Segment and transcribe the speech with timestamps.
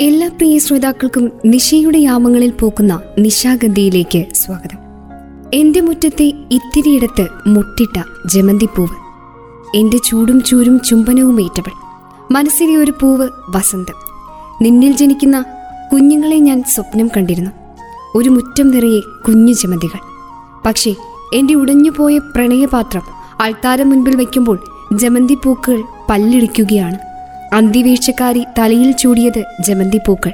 [0.00, 4.78] എല്ലാ പ്രിയ ശ്രോതാക്കൾക്കും നിശയുടെ യാമങ്ങളിൽ പോകുന്ന നിശാഗന്ധിയിലേക്ക് സ്വാഗതം.
[5.54, 8.94] എന്റെ മുറ്റത്തെ ഇത്തിരിയിടത്ത് മുട്ടിട്ട ജമന്തിപ്പൂവ്
[9.76, 11.72] എന്റെ ചൂടും ചൂരും ചുംബനവും ഏറ്റവൾ
[12.32, 13.94] മനസ്സിലെ ഒരു പൂവ് വസന്തം.
[14.62, 15.44] നിന്നിൽ ജനിക്കുന്ന
[15.92, 17.50] കുഞ്ഞുങ്ങളെ ഞാൻ സ്വപ്നം കണ്ടിരുന്നു.
[18.14, 19.98] ഒരു മുറ്റം നിറയെ കുഞ്ഞു ജമന്തികൾ.
[20.66, 20.94] പക്ഷേ
[21.34, 23.02] എന്റെ ഉടഞ്ഞുപോയ പ്രണയപാത്രം
[23.40, 24.58] അൾത്താരം മുൻപിൽ വയ്ക്കുമ്പോൾ
[24.92, 27.09] ജമന്തി പൂക്കൾ പല്ലിടിക്കുകയാണ്.
[27.52, 30.32] അന്തിവീഴ്ചക്കാരി തലയിൽ ചൂടിയത് ജമന്തി പൂക്കൾ.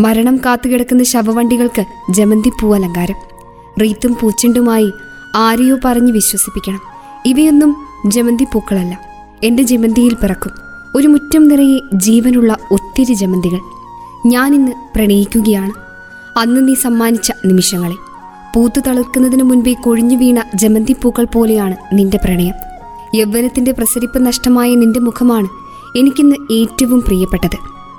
[0.00, 3.14] മരണം കാത്തുകിടക്കുന്ന ശവവണ്ടികൾക്ക് പൂ അലങ്കാരം.
[3.82, 4.92] റീത്തും പൂച്ചെണ്ടുമായി
[5.36, 6.80] ആരെയോ പറഞ്ഞ് വിശ്വസിപ്പിക്കണം.
[7.26, 9.00] ഇവയൊന്നും ജമന്തി പൂക്കളല്ല.
[9.44, 10.52] എന്റെ ജമന്തിയിൽ പിറക്കും.
[10.96, 13.60] ഒരു മുറ്റം നിറയെ ജീവനുള്ള ഒത്തിരി ജമന്തികൾ.
[14.26, 15.72] ഞാൻ ഇന്ന് പ്രണയിക്കുകയാണ്.
[16.38, 17.96] അന്ന് നീ സമ്മാനിച്ച നിമിഷങ്ങളെ.
[18.54, 22.54] പൂത്തു തളിർക്കുന്നതിനു മുൻപേ കൊഴിഞ്ഞു വീണ ജമന്തിപ്പൂക്കൾ പോലെയാണ് നിന്റെ പ്രണയം.
[23.14, 25.59] യൗവനത്തിന്റെ പ്രസരിപ്പ് നഷ്ടമായ നിന്റെ മുഖമാണ്
[25.96, 27.56] എനിക്കിന്ന് ഏറ്റവും പ്രിയപ്പെട്ടത്.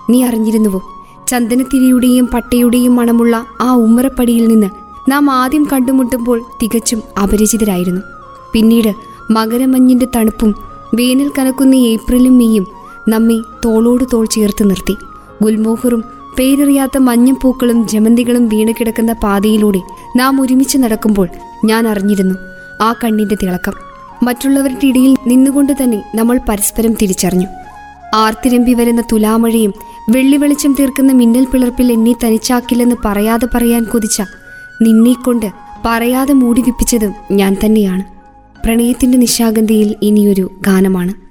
[0.10, 0.82] നീ അറിഞ്ഞിരുന്നുവോ?
[1.28, 4.68] ചന്ദനത്തിരിയുടെയും പട്ടയുടെയും മണമുള്ള ആ ഉമ്മറപ്പടിയിൽ നിന്ന്
[5.12, 8.02] നാം ആദ്യം കണ്ടുമുട്ടുമ്പോൾ തികച്ചും അപരിചിതരായിരുന്നു.
[8.54, 8.94] പിന്നീട്
[9.32, 10.56] മകരമഞ്ഞിന്റെ തണുപ്പും
[10.96, 12.68] വേനൽ കനക്കുന്ന ഏപ്രിലും മെയ്യും
[13.10, 14.98] നമ്മെ തോളോട് തോൾ ചേർത്ത് നിർത്തി.
[15.44, 16.04] ഗുൽമോഹറും
[16.40, 19.82] പേരറിയാത്ത മഞ്ഞപ്പൂക്കളും ജമന്തികളും വീണ് കിടക്കുന്ന പാതയിലൂടെ
[20.16, 21.28] നാം ഒരുമിച്ച് നടക്കുമ്പോൾ
[21.66, 22.36] ഞാൻ അറിഞ്ഞിരുന്നു
[22.82, 23.74] ആ കണ്ണിന്റെ തിളക്കം.
[24.24, 27.48] മറ്റുള്ളവരുടെ ഇടയിൽ നിന്നുകൊണ്ട് തന്നെ നമ്മൾ പരസ്പരം തിരിച്ചറിഞ്ഞു.
[28.14, 29.74] ആർത്തിരമ്പി വരുന്ന തുലാമഴയും
[30.10, 34.22] വെള്ളി വെളിച്ചം തീർക്കുന്ന മിന്നൽ പിളർപ്പിൽ എന്നെ തനിച്ചാക്കില്ലെന്ന് പറയാതെ പറയാൻ കൊതിച്ച
[34.82, 35.46] നിന്നെക്കൊണ്ട്
[35.86, 38.04] പറയാതെ മൂടിവിപ്പിച്ചതും ഞാൻ തന്നെയാണ്.
[38.64, 41.31] പ്രണയത്തിന്റെ നിശാഗന്ധിയിൽ ഇനിയൊരു ഗാനമാണ്.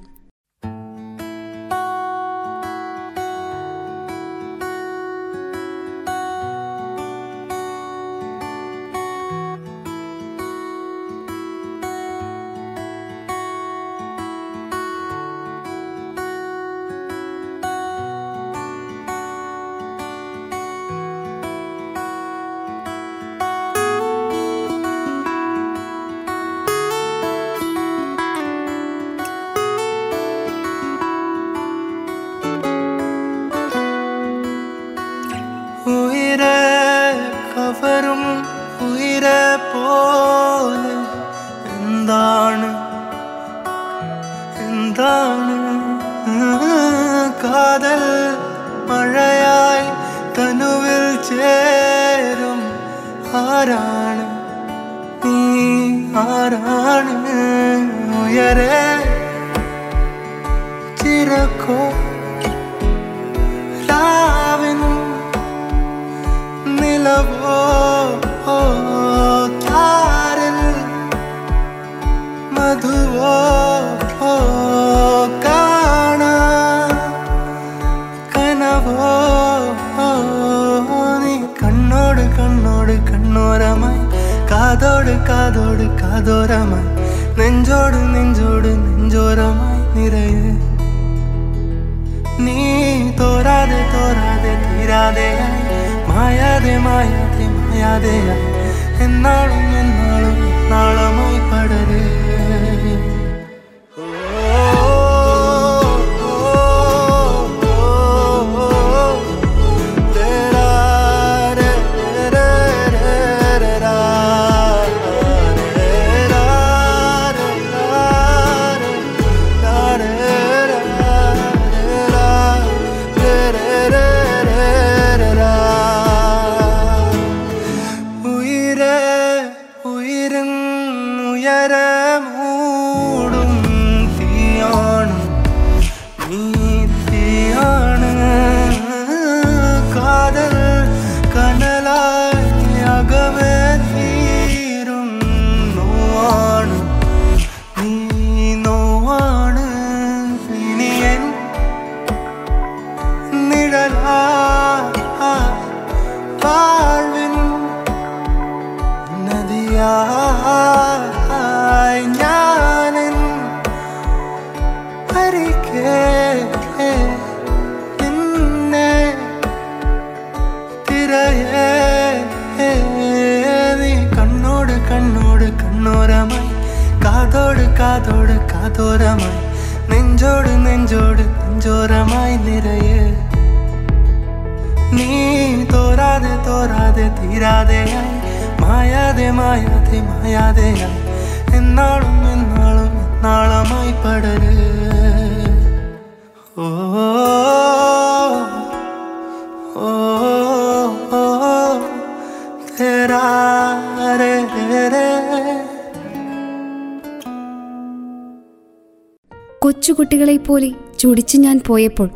[211.00, 212.08] ചുടിച്ചു ഞാൻ പോയപ്പോൾ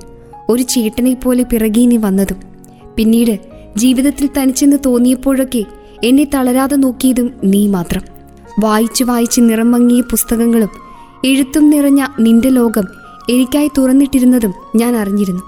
[0.48, 2.36] ഒരു ചേട്ടനെ പോലെ പിറകെ നീ വന്നതും.
[2.96, 3.38] പിന്നീട്
[3.76, 5.64] ജീവിതത്തിൽ തനിച്ചെന്ന് തോന്നിയപ്പോഴൊക്കെ
[6.04, 8.02] എന്നെ തളരാതെ നോക്കിയതും നീ മാത്രം.
[8.60, 10.68] വായിച്ചു വായിച്ച് നിറം മങ്ങിയ പുസ്തകങ്ങളും
[11.24, 12.84] എഴുത്തും നിറഞ്ഞ നിന്റെ ലോകം
[13.30, 15.42] എനിക്കായി തുറന്നിട്ടിരുന്നതും ഞാൻ അറിഞ്ഞിരുന്നു.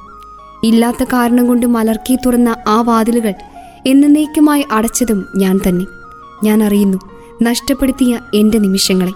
[0.64, 3.32] ഇല്ലാത്ത കാരണം കൊണ്ട് മലർക്കി തുറന്ന ആ വാതിലുകൾ
[3.86, 5.86] എന്നേക്കുമായി അടച്ചതും ഞാൻ തന്നെ.
[6.44, 6.98] ഞാൻ അറിയുന്നു
[7.42, 9.12] നഷ്ടപ്പെടുത്തിയ എന്റെ നിമിഷങ്ങളെ.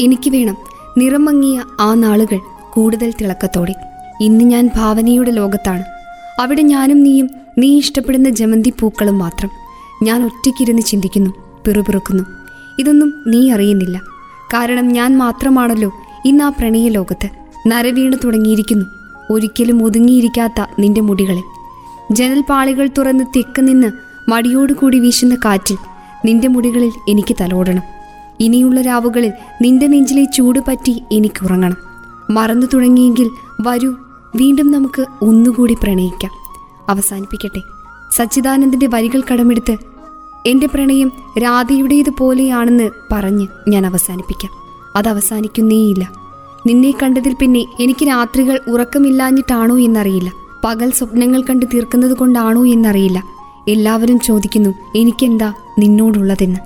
[0.00, 0.56] എനിക്ക് വേണം
[0.98, 2.40] നിറം മങ്ങിയ ആ നാളുകൾ
[2.74, 3.74] കൂടുതൽ തിളക്കത്തോടെ.
[4.20, 5.84] ഇന്ന് ഞാൻ ഭാവനയുടെ ലോകത്താണ്.
[6.40, 9.50] അവിടെ ഞാനും നീയും നീ ഇഷ്ടപ്പെടുന്ന ജമന്തി പൂക്കളും മാത്രം.
[10.02, 11.30] ഞാൻ ഒറ്റയ്ക്കിരുന്ന് ചിന്തിക്കുന്നു
[11.66, 12.24] പിറുപിറുക്കുന്നു.
[12.78, 13.98] ഇതൊന്നും നീ അറിയുന്നില്ല.
[14.54, 15.92] കാരണം ഞാൻ മാത്രമാണല്ലോ
[16.24, 17.28] ഇന്ന് ആ പ്രണയ ലോകത്ത്.
[17.66, 18.84] നരവീണ് തുടങ്ങിയിരിക്കുന്നു.
[19.30, 21.42] ഒരിക്കലും ഒതുങ്ങിയിരിക്കാത്ത നിന്റെ മുടികളിൽ
[22.12, 23.92] ജനൽപാളികൾ തുറന്ന് തെക്ക് നിന്ന്
[24.30, 25.76] മടിയോടുകൂടി വീശുന്ന കാറ്റിൽ
[26.24, 27.82] നിന്റെ മുടികളിൽ എനിക്ക് തലോടണം.
[28.40, 29.32] ഇനിയുള്ള രാവുകളിൽ
[29.62, 31.93] നിന്റെ നെഞ്ചിലെ ചൂട് പറ്റി എനിക്ക് ഉറങ്ങണം.
[32.30, 33.30] മറന്നു തുടങ്ങിയെങ്കിൽ
[33.60, 33.94] വരൂ
[34.36, 36.32] വീണ്ടും നമുക്ക് ഒന്നുകൂടി പ്രണയിക്കാം.
[36.88, 37.62] അവസാനിപ്പിക്കട്ടെ.
[38.12, 39.76] സച്ചിദാനന്ദന്റെ വരികൾ കടമെടുത്ത്
[40.46, 41.12] എന്റെ പ്രണയം
[41.42, 44.52] രാധയുടേതുപോലെയാണെന്ന് പറഞ്ഞ് ഞാൻ അവസാനിപ്പിക്കാം.
[44.96, 46.12] അത് അവസാനിക്കുന്നേയില്ല
[46.66, 50.32] നിന്നെ കണ്ടതിൽ പിന്നെ എനിക്ക് രാത്രികൾ ഉറക്കമില്ലാഞ്ഞിട്ടാണോ എന്നറിയില്ല.
[50.64, 53.24] പകൽ സ്വപ്നങ്ങൾ കണ്ട് തീർക്കുന്നത് കൊണ്ടാണോ എന്നറിയില്ല.
[53.68, 56.60] എല്ലാവരും ചോദിക്കുന്നു എനിക്കെന്താ നിന്നോടുള്ളതെന്ന്?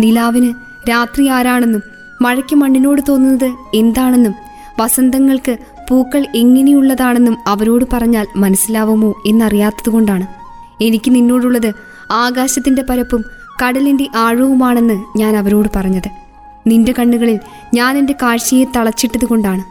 [0.00, 0.54] നിലാവിന്
[0.90, 1.82] രാത്രി ആരാണെന്നും
[2.22, 4.34] മഴയ്ക്ക് മണ്ണിനോട് തോന്നുന്നത് എന്താണെന്നും
[4.80, 5.56] വസന്തങ്ങൾക്ക്
[5.90, 10.26] പൂക്കൾ എങ്ങനെയുള്ളതാണെന്നും അവരോട് പറഞ്ഞാൽ മനസ്സിലാവുമോ എന്നറിയാത്തതുകൊണ്ടാണ്.
[10.82, 11.72] എനിക്ക് നിന്നോടുള്ളത്
[12.12, 13.24] ആകാശത്തിന്റെ പരപ്പും
[13.64, 16.08] കടലിന്റെ ആഴവുമാണെന്ന് ഞാൻ അവരോട് പറഞ്ഞത്.
[16.66, 17.38] നിന്റെ കണ്ണുകളിൽ
[17.74, 19.62] ഞാൻ എന്റെ കാഴ്ചയെ തളച്ചിട്ടതുകൊണ്ടാണ്.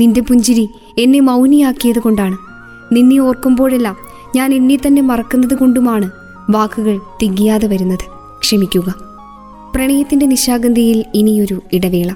[0.00, 0.68] നിന്റെ പുഞ്ചിരി
[0.98, 2.36] എന്നെ മൗനിയാക്കിയത് കൊണ്ടാണ്
[2.92, 3.96] നിന്നെ ഓർക്കുമ്പോഴെല്ലാം
[4.36, 6.10] ഞാൻ എന്നെ തന്നെ മറക്കുന്നത് കൊണ്ടുമാണ്
[6.50, 8.04] വാക്കുകൾ തികിയാതെ വരുന്നത്.
[8.40, 8.94] ക്ഷമിക്കുക.
[9.74, 12.12] പ്രണയത്തിന്റെ നിശാഗന്ധിയിൽ ഇനിയൊരു ഇടവേള.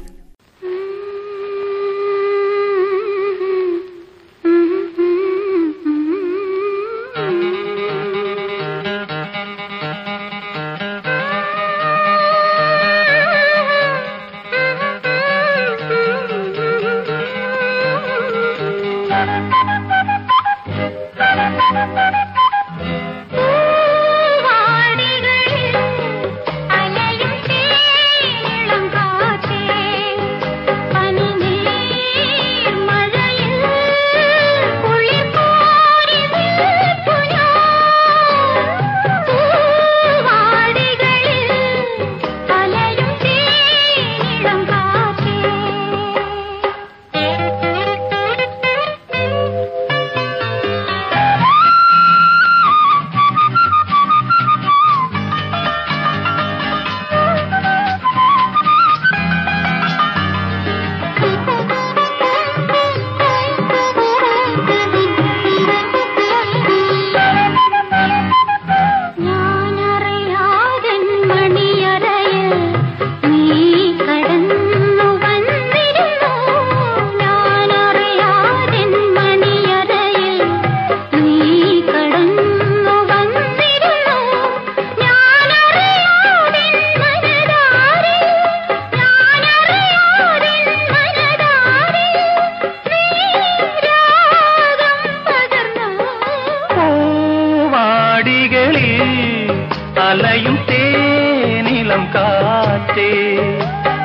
[100.11, 103.11] அலையும் தேனிலம் காற்றே.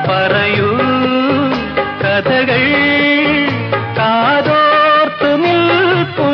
[0.06, 1.56] பறையூர்
[1.98, 2.74] கதைகள்
[3.94, 6.28] காதோர்த்து நிற்பு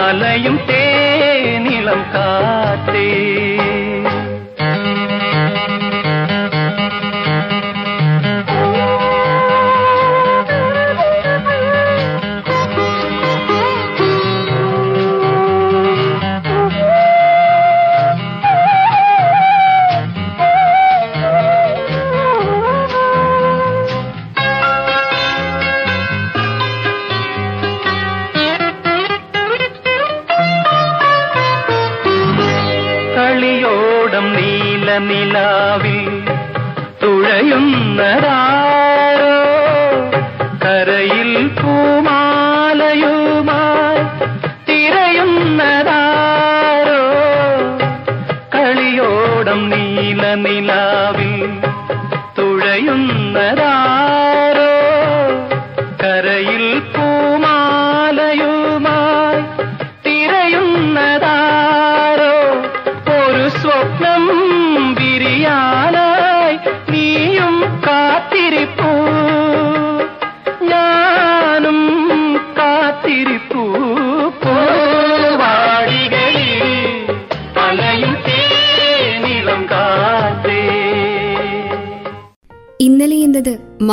[0.07, 2.62] அலையும் தேனிலம் காற்றே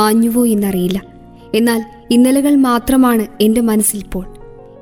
[0.01, 1.03] മാഞ്ഞുവോ എന്നറിയില്ല.
[1.55, 1.81] എന്നാൽ
[2.11, 4.25] ഇന്നലകൾ മാത്രമാണ് എന്റെ മനസ്സിലിപ്പോൾ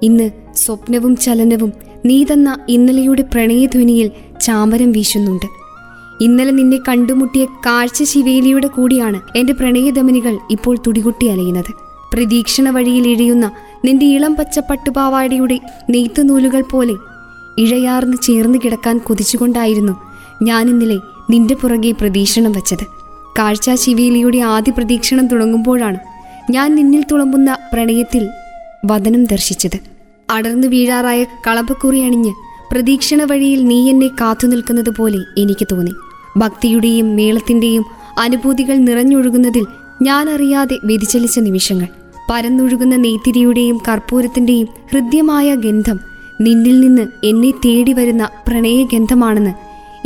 [0.01, 1.73] ഇന്ന് സ്വപ്നവും ചലനവും
[2.05, 4.11] നീ തന്ന ഇന്നലെയുടെ പ്രണയധ്വനിയിൽ
[4.41, 5.45] ചാമരം വീശുന്നുണ്ട്.
[6.21, 11.71] ഇന്നലെ നിന്നെ കണ്ടുമുട്ടിയ കാഴ്ച ശിവേലിയുടെ കൂടിയാണ് എന്റെ പ്രണയധമനികൾ ഇപ്പോൾ തുടികുട്ടി അലയുന്നത്.
[12.13, 13.51] പ്രതീക്ഷണ വഴിയിൽ ഇഴയുന്ന
[13.85, 15.59] നിന്റെ ഇളം പച്ച പട്ടുപാവാടിയുടെ
[15.89, 16.95] നെയ്ത്തുനൂലുകൾ പോലെ
[17.57, 19.93] ഇഴയാർന്ന് ചേർന്ന് കിടക്കാൻ കൊതിച്ചുകൊണ്ടായിരുന്നു
[20.43, 20.99] ഞാനിന്നലെ
[21.29, 22.98] നിന്റെ പുറകെ പ്രതീക്ഷണം വച്ചത്.
[23.37, 25.97] കാഴ്ച ശിവേലിയുടെ ആദ്യ പ്രതീക്ഷണം തുടങ്ങുമ്പോഴാണ്
[26.51, 28.29] ഞാൻ നിന്നിൽ തുളമ്പുന്ന പ്രണയത്തിൽ
[28.85, 29.79] വദനം ദർശിച്ചത്.
[30.29, 32.33] അടർന്നു വീഴാറായ കളപ്പക്കുറി അണിഞ്ഞ്
[32.71, 35.91] പ്രതീക്ഷണ വഴിയിൽ നീ എന്നെ കാത്തു നിൽക്കുന്നത് പോലെ എനിക്ക് തോന്നി.
[36.37, 37.85] ഭക്തിയുടെയും മേളത്തിന്റെയും
[38.19, 39.65] അനുഭൂതികൾ നിറഞ്ഞൊഴുകുന്നതിൽ
[40.01, 41.87] ഞാൻ അറിയാതെ വ്യതിചലിച്ച നിമിഷങ്ങൾ.
[42.31, 45.99] പരന്നൊഴുകുന്ന നെയ്ത്തിരിയുടെയും കർപ്പൂരത്തിന്റെയും ഹൃദ്യമായ ഗന്ധം
[46.41, 49.53] നിന്നിൽ നിന്ന് എന്നെ തേടി വരുന്ന പ്രണയഗന്ധമാണെന്ന്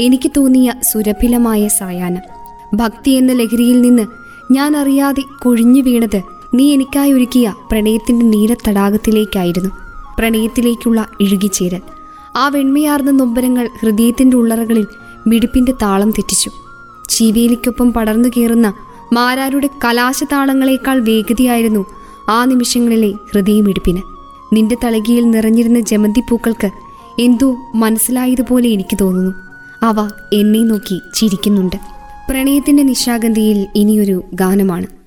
[0.02, 2.33] എനിക്ക് തോന്നിയ സുരഭിലമായ സായാഹ്നം.
[2.74, 4.08] ഭക്തി എന്ന ലഹരിയിൽ നിന്ന്
[4.52, 6.22] ഞാൻ അറിയാതെ കൊഴിഞ്ഞു വീണത്
[6.54, 9.70] നീ എനിക്കായി ഒരുക്കിയ പ്രണയത്തിന്റെ നീലത്തടാകത്തിലേക്കായിരുന്നു.
[10.18, 11.82] പ്രണയത്തിലേക്കുള്ള ഇഴുകിച്ചേരൽ.
[12.36, 14.88] ആ വെണ്മയാർന്ന നൊമ്പരങ്ങൾ ഹൃദയത്തിന്റെ ഉള്ളറകളിൽ
[15.28, 16.52] മിടുപ്പിന്റെ താളം തെറ്റിച്ചു.
[17.10, 18.74] ചീവേലിക്കൊപ്പം പടർന്നു കയറുന്ന
[19.14, 21.86] മാരാരുടെ കലാശതാളങ്ങളെക്കാൾ വേഗതയായിരുന്നു
[22.30, 24.02] ആ നിമിഷങ്ങളിലെ ഹൃദയമിടുപ്പിന്.
[24.54, 26.72] നിന്റെ തളകിയിൽ നിറഞ്ഞിരുന്ന ജമന്തിപ്പൂക്കൾക്ക്
[27.20, 29.32] എന്തോ മനസ്സിലായതുപോലെ എനിക്ക് തോന്നുന്നു.
[29.84, 31.76] അവ എന്നെ നോക്കി ചിരിക്കുന്നുണ്ട്.
[32.30, 35.03] പ്രണയത്തിന്റെ നിശാഗന്ധിയിൽ ഇനിയൊരു ഗാനമാണ്.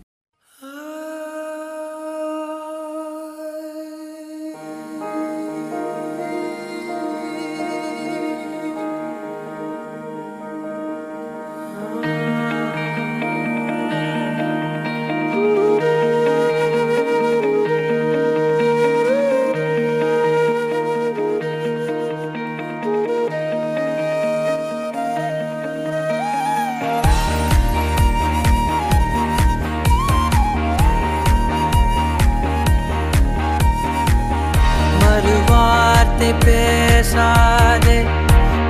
[37.16, 37.96] सारे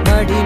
[0.09, 0.41] बड़ी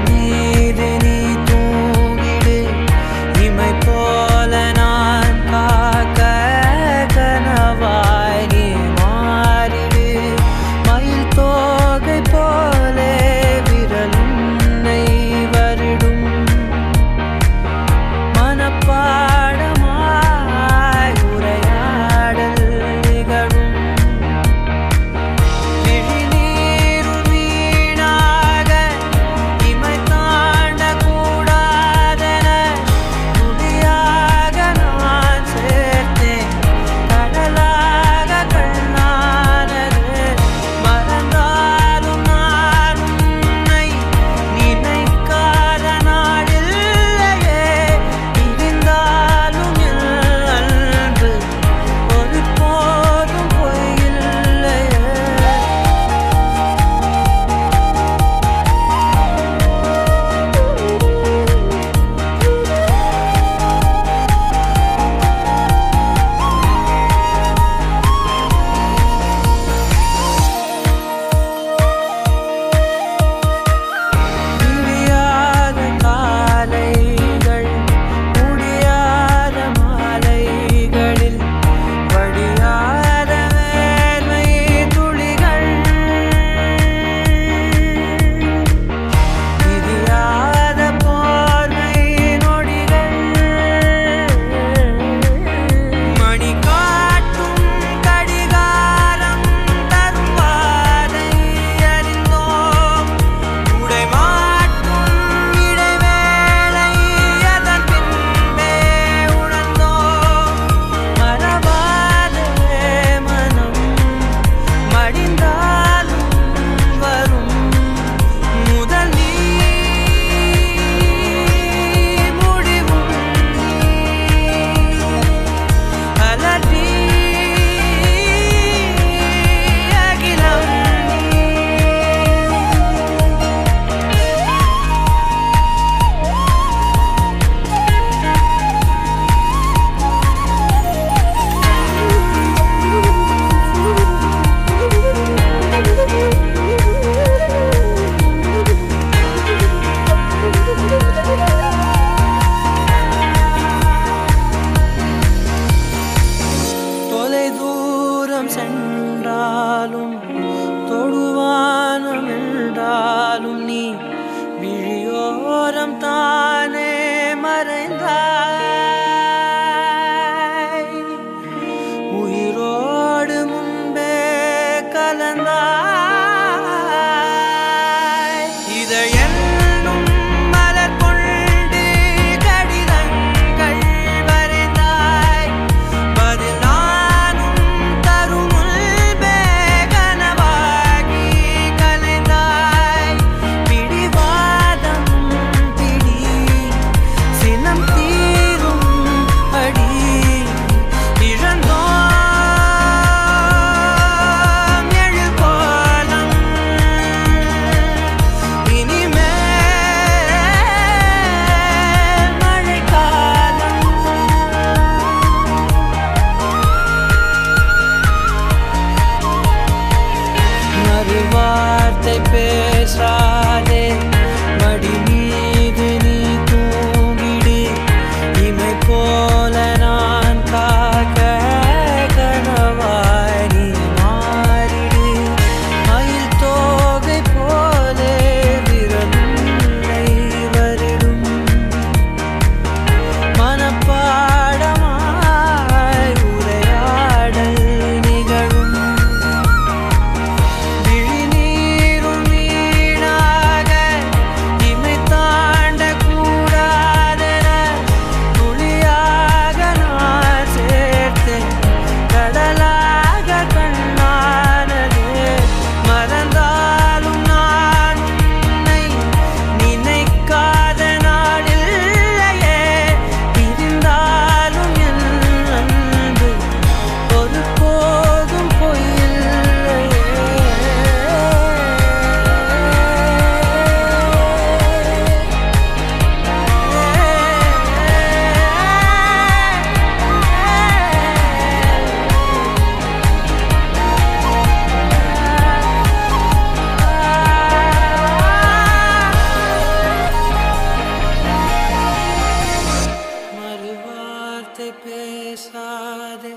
[304.61, 306.33] வார்த்தை பேசாதே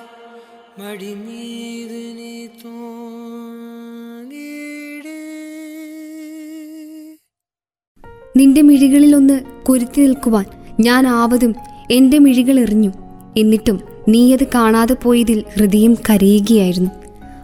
[0.79, 1.99] மடி மீது
[8.37, 10.45] നിന്റെ മിഴികളിൽ ഒന്ന് കുരുത്തി നിൽക്കുവാൻ
[10.79, 11.55] ഞാൻ ആവതും
[11.91, 12.91] എന്റെ മിഴികൾ എറിഞ്ഞു.
[13.37, 13.77] എന്നിട്ടും
[14.09, 16.91] നീയത് കാണാതെ പോയതിൽ ഹൃദയം കരയുകയായിരുന്നു.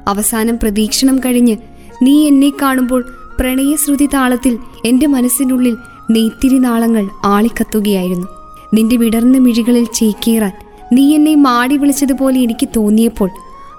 [0.08, 1.56] അവസാനം പ്രതീക്ഷണം കഴിഞ്ഞ്
[2.04, 3.02] നീ എന്നെ കാണുമ്പോൾ
[3.40, 5.76] പ്രണയശ്രുതി താളത്തിൽ എന്റെ മനസ്സിനുള്ളിൽ
[6.12, 8.28] നെയ്ത്തിരി നാളങ്ങൾ ആളിക്കത്തുകയായിരുന്നു.
[8.74, 13.30] നിന്റെ വിടർന്ന മിഴികളിൽ ചേക്കേറാൻ നീ എന്നെ മാടി വിളിച്ചതുപോലെ എനിക്ക് തോന്നിയപ്പോൾ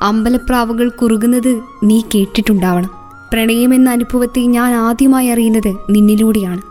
[0.02, 2.90] അമ്പലപ്രാവുകൾ കുറുകുന്നത് നീ കേട്ടിട്ടുണ്ടാവണം.
[3.32, 6.62] പ്രണയമെന്ന അനുഭവത്തെ ഞാൻ ആദ്യമായി അറിയുന്നത് നിന്നിലൂടെയാണ്.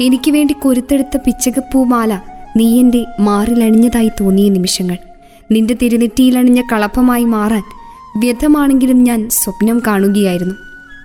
[0.00, 2.20] എനിക്ക് വേണ്ടി കൊരുത്തെടുത്ത പിച്ചകപ്പൂമാല
[2.56, 4.96] നീ എന്റെ മാറിലണിഞ്ഞതായി തോന്നിയ നിമിഷങ്ങൾ.
[5.52, 7.62] നിന്റെ തിരുനെറ്റിയിലണിഞ്ഞ കളഭമായി മാറാൻ
[8.16, 10.54] വ്യഥമാണെങ്കിലും ഞാൻ സ്വപ്നം കാണുകയായിരുന്നു.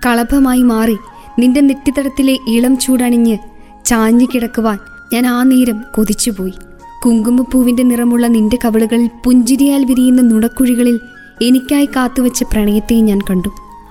[0.06, 0.96] കളഭമായി മാറി
[1.38, 3.38] നിന്റെ നെറ്റിത്തടത്തിലെ ഇളം ചൂടണിഞ്ഞ്
[3.84, 4.78] ചാഞ്ഞു കിടക്കുവാൻ
[5.12, 6.52] ഞാൻ ആ നേരം കൊതിച്ചുപോയി.
[7.04, 11.00] കുങ്കുമപ്പൂവിന്റെ നിറമുള്ള നിന്റെ കവളുകളിൽ പുഞ്ചിരിയാൽ വിരിയുന്ന നുണക്കുഴികളിൽ
[11.42, 13.48] എനിക്കായി കാത്തുവച്ച പ്രണയത്തെ ഞാൻ കണ്ടു.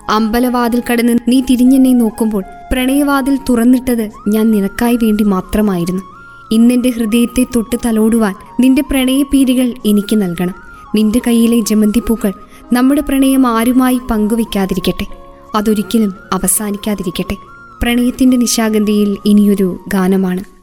[0.09, 6.01] അമ്പലവാതിൽ കടന്ന് നീ തിരിഞ്ഞെന്നെ നോക്കുമ്പോൾ പ്രണയവാതിൽ തുറന്നിട്ടത് ഞാൻ നിനക്കായി വേണ്ടി മാത്രമായിരുന്നു.
[6.51, 10.53] ഇന്നെന്റെ ഹൃദയത്തെ തൊട്ട് തലോടുവാൻ നിന്റെ പ്രണയപീരികൾ എനിക്ക് നൽകണം.
[10.95, 12.33] നിന്റെ കയ്യിലെ ജമന്തിപ്പൂക്കൾ
[12.73, 15.05] നമ്മുടെ പ്രണയം ആരുമായി പങ്കുവെക്കാതിരിക്കട്ടെ
[15.55, 17.35] അതൊരിക്കലും അവസാനിക്കാതിരിക്കട്ടെ.
[17.81, 20.60] പ്രണയത്തിന്റെ നിശാഗന്ധിയിൽ ഇനിയൊരു ഗാനമാണ്.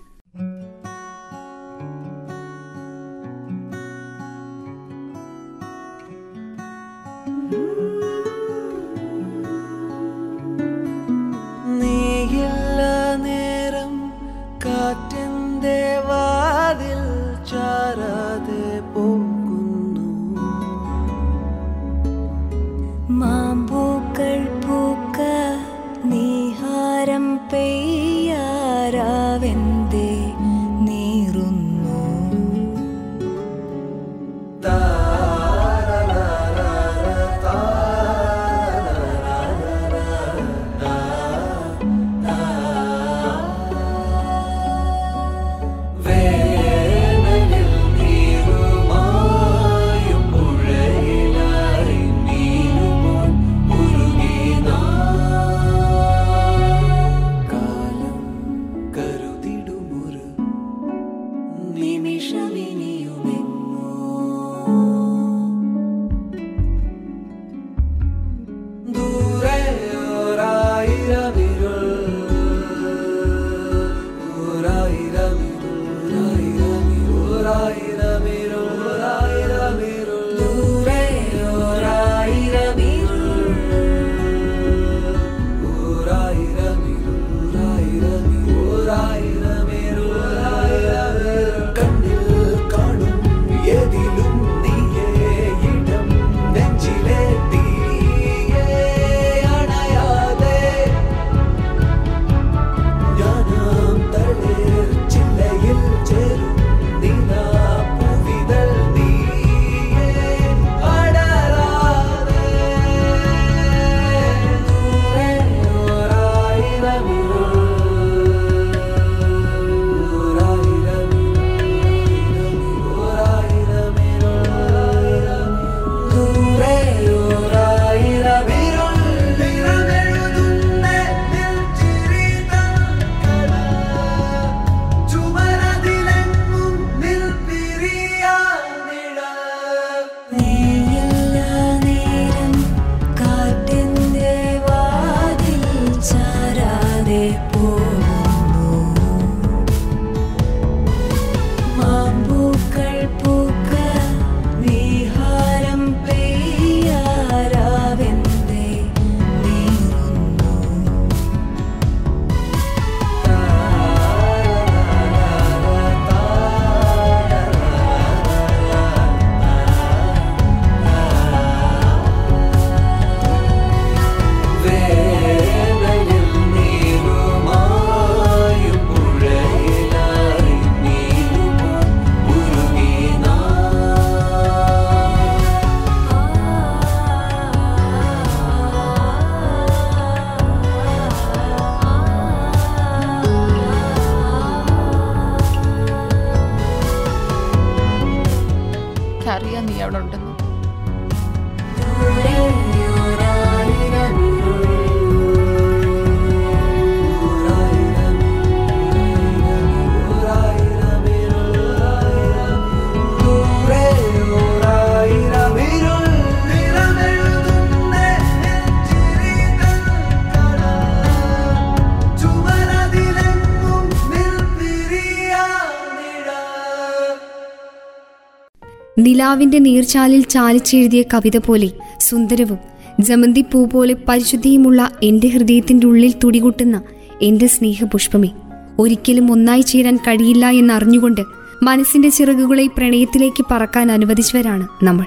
[229.29, 232.59] നിലാവിന്റെ നീർച്ചാലിൽ ചാലിച്ചെഴുതിയ കവിത പോലെ സുന്ദരവും
[233.01, 236.83] ജമന്തി പൂ പോലെ പരിശുദ്ധിയുമുള്ള എന്റെ ഹൃദയത്തിന്റെ ഉള്ളിൽ തുടികൂട്ടുന്ന
[237.23, 238.31] എന്റെ സ്നേഹപുഷ്പമേ.
[238.79, 241.21] ഒരിക്കലും ഒന്നായി ചേരാൻ കഴിയില്ല എന്നറിഞ്ഞുകൊണ്ട്
[241.63, 245.05] മനസ്സിന്റെ ചിറകുകളെ പ്രണയത്തിലേക്ക് പറക്കാൻ അനുവദിച്ചവരാണ് നമ്മൾ.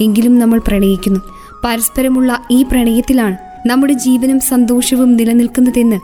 [0.00, 1.20] എങ്കിലും നമ്മൾ പ്രണയിക്കുന്നു.
[1.64, 3.36] പരസ്പരമുള്ള ഈ പ്രണയത്തിലാണ്
[3.68, 6.00] നമ്മുടെ ജീവനും സന്തോഷവും നിലനിൽക്കുന്നതെന്ന്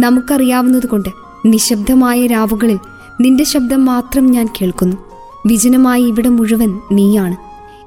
[0.00, 1.08] നമുക്കറിയാവുന്നതുകൊണ്ട്
[1.46, 2.78] നിശബ്ദമായ രാവുകളിൽ
[3.20, 5.07] നിന്റെ ശബ്ദം മാത്രം ഞാൻ കേൾക്കുന്നു.
[5.48, 7.36] വിജനമായ ഇവിടെ മുഴുവൻ നീയാണ്.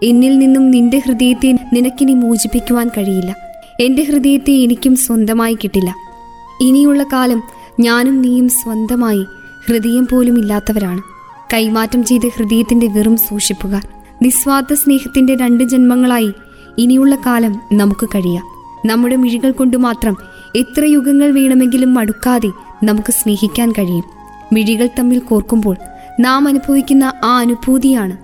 [0.04, 3.36] എന്നിൽ നിന്നും നിന്റെ ഹൃദയത്തെ നിനക്കിനി മോചിപ്പിക്കുവാൻ കഴിയില്ല.
[3.80, 5.96] എന്റെ ഹൃദയത്തെ എനിക്കും സ്വന്തമായി കിട്ടില്ല.
[6.62, 7.44] ഇനിയുള്ള കാലം
[7.80, 9.26] ഞാനും നീയും സ്വന്തമായി
[9.68, 11.02] ഹൃദയം പോലും ഇല്ലാത്തവരാണ്.
[11.54, 13.88] കൈമാറ്റം ചെയ്ത ഹൃദയത്തിന്റെ വെറും സൂക്ഷിപ്പുകാർ
[14.22, 16.32] നിസ്വാർത്ഥ സ്നേഹത്തിന്റെ രണ്ട് ജന്മങ്ങളായി
[16.78, 18.44] ഇനിയുള്ള കാലം നമുക്ക് കഴിയാം.
[18.86, 20.18] നമ്മുടെ മിഴികൾ കൊണ്ട് മാത്രം
[20.56, 22.52] എത്ര യുഗങ്ങൾ വേണമെങ്കിലും മടുക്കാതെ
[22.84, 24.04] നമുക്ക് സ്നേഹിക്കാൻ കഴിയും.
[24.54, 25.76] മിഴികൾ തമ്മിൽ കോർക്കുമ്പോൾ
[26.20, 28.18] നാം അനുഭവിക്കുന്ന ആ അനുഭൂതിയാണ്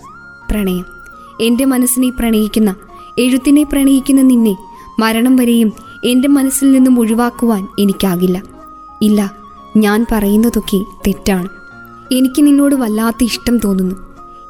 [0.51, 0.85] പ്രണയം.
[1.41, 2.75] എന്റെ മനസ്സിനെ പ്രണയിക്കുന്ന
[3.17, 4.57] എഴുത്തിനെ പ്രണയിക്കുന്ന നിന്നെ
[4.99, 5.73] മരണം വരെയും
[6.03, 8.43] എന്റെ മനസ്സിൽ നിന്നും ഒഴിവാക്കുവാൻ എനിക്കാകില്ല.
[9.01, 9.31] ഇല്ല
[9.77, 11.49] ഞാൻ പറയുന്നതൊക്കെ തെറ്റാണ്.
[12.11, 13.95] എനിക്ക് നിന്നോട് വല്ലാത്ത ഇഷ്ടം തോന്നുന്നു.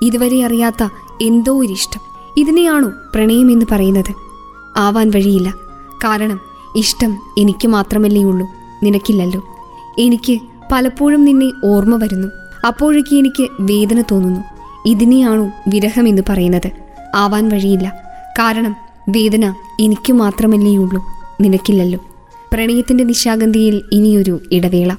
[0.01, 0.87] ഇതുവരെ അറിയാത്ത
[1.21, 1.99] എന്തോ ഒരു ഇഷ്ടം.
[2.37, 4.13] ഇതിനെയാണോ പ്രണയം എന്ന് പറയുന്നത്?
[4.77, 5.53] ആവാൻ വഴിയില്ല.
[6.03, 6.39] കാരണം
[6.75, 8.47] ഇഷ്ടം എനിക്ക് മാത്രമല്ലേ ഉള്ളൂ
[8.83, 9.43] നിനക്കില്ലല്ലോ.
[9.99, 10.39] എനിക്ക്
[10.71, 12.27] പലപ്പോഴും നിന്നെ ഓർമ്മ വരുന്നു.
[12.67, 14.41] അപ്പോഴൊക്കെ എനിക്ക് വേദന തോന്നുന്നു.
[14.85, 16.69] ഇതിനെയാണോ വിരഹം എന്ന് പറയുന്നത്.
[17.15, 17.93] ആവാൻ വഴിയില്ല.
[18.39, 18.75] കാരണം
[19.09, 21.03] വേദന എനിക്ക് മാത്രമല്ലേയുള്ളൂ
[21.41, 21.99] നിനക്കില്ലല്ലോ.
[22.53, 24.93] പ്രണയത്തിന്റെ നിശാഗന്ധിയിൽ ഇനിയൊരു ഇടവേള.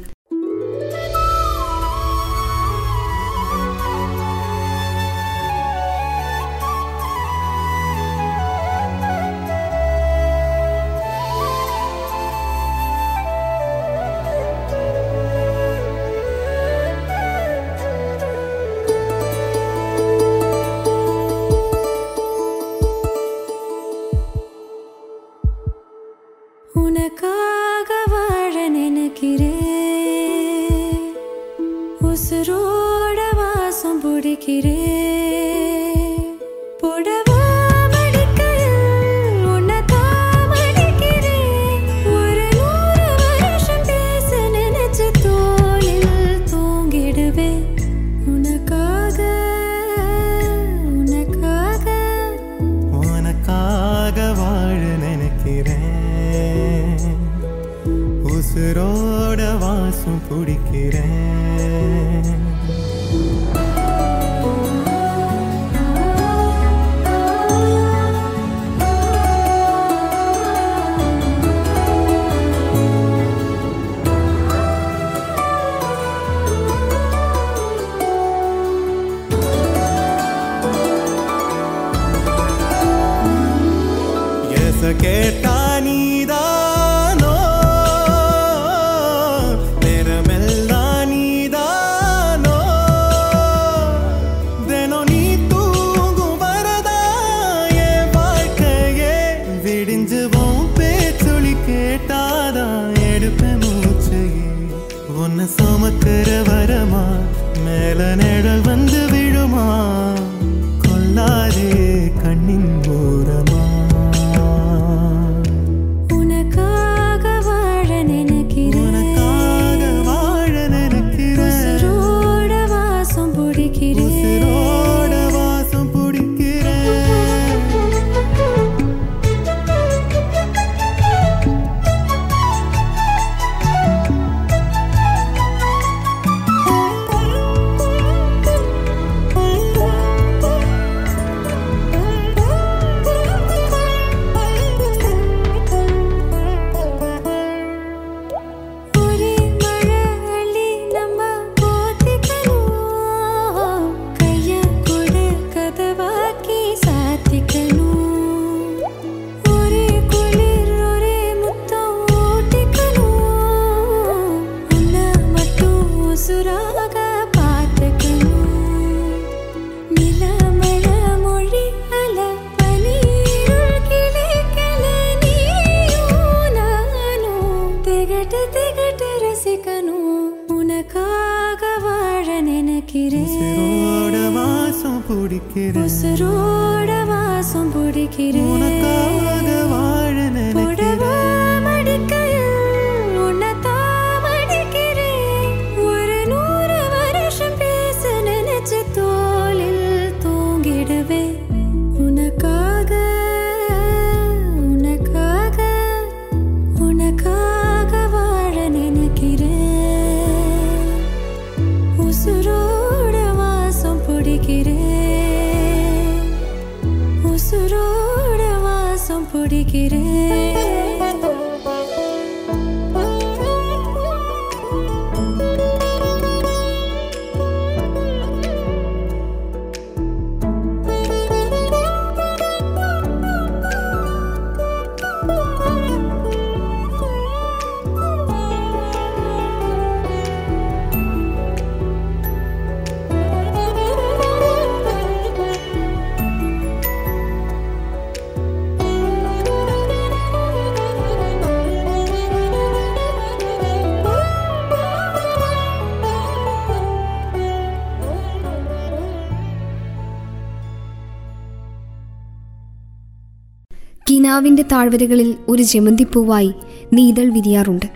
[264.38, 266.52] കിനാവിന്റെ താഴ്വരകളിൽ ഒരു ജമന്തിപ്പൂവായി
[266.92, 267.86] നീ ഇതൾ വിരിയാറുണ്ട്.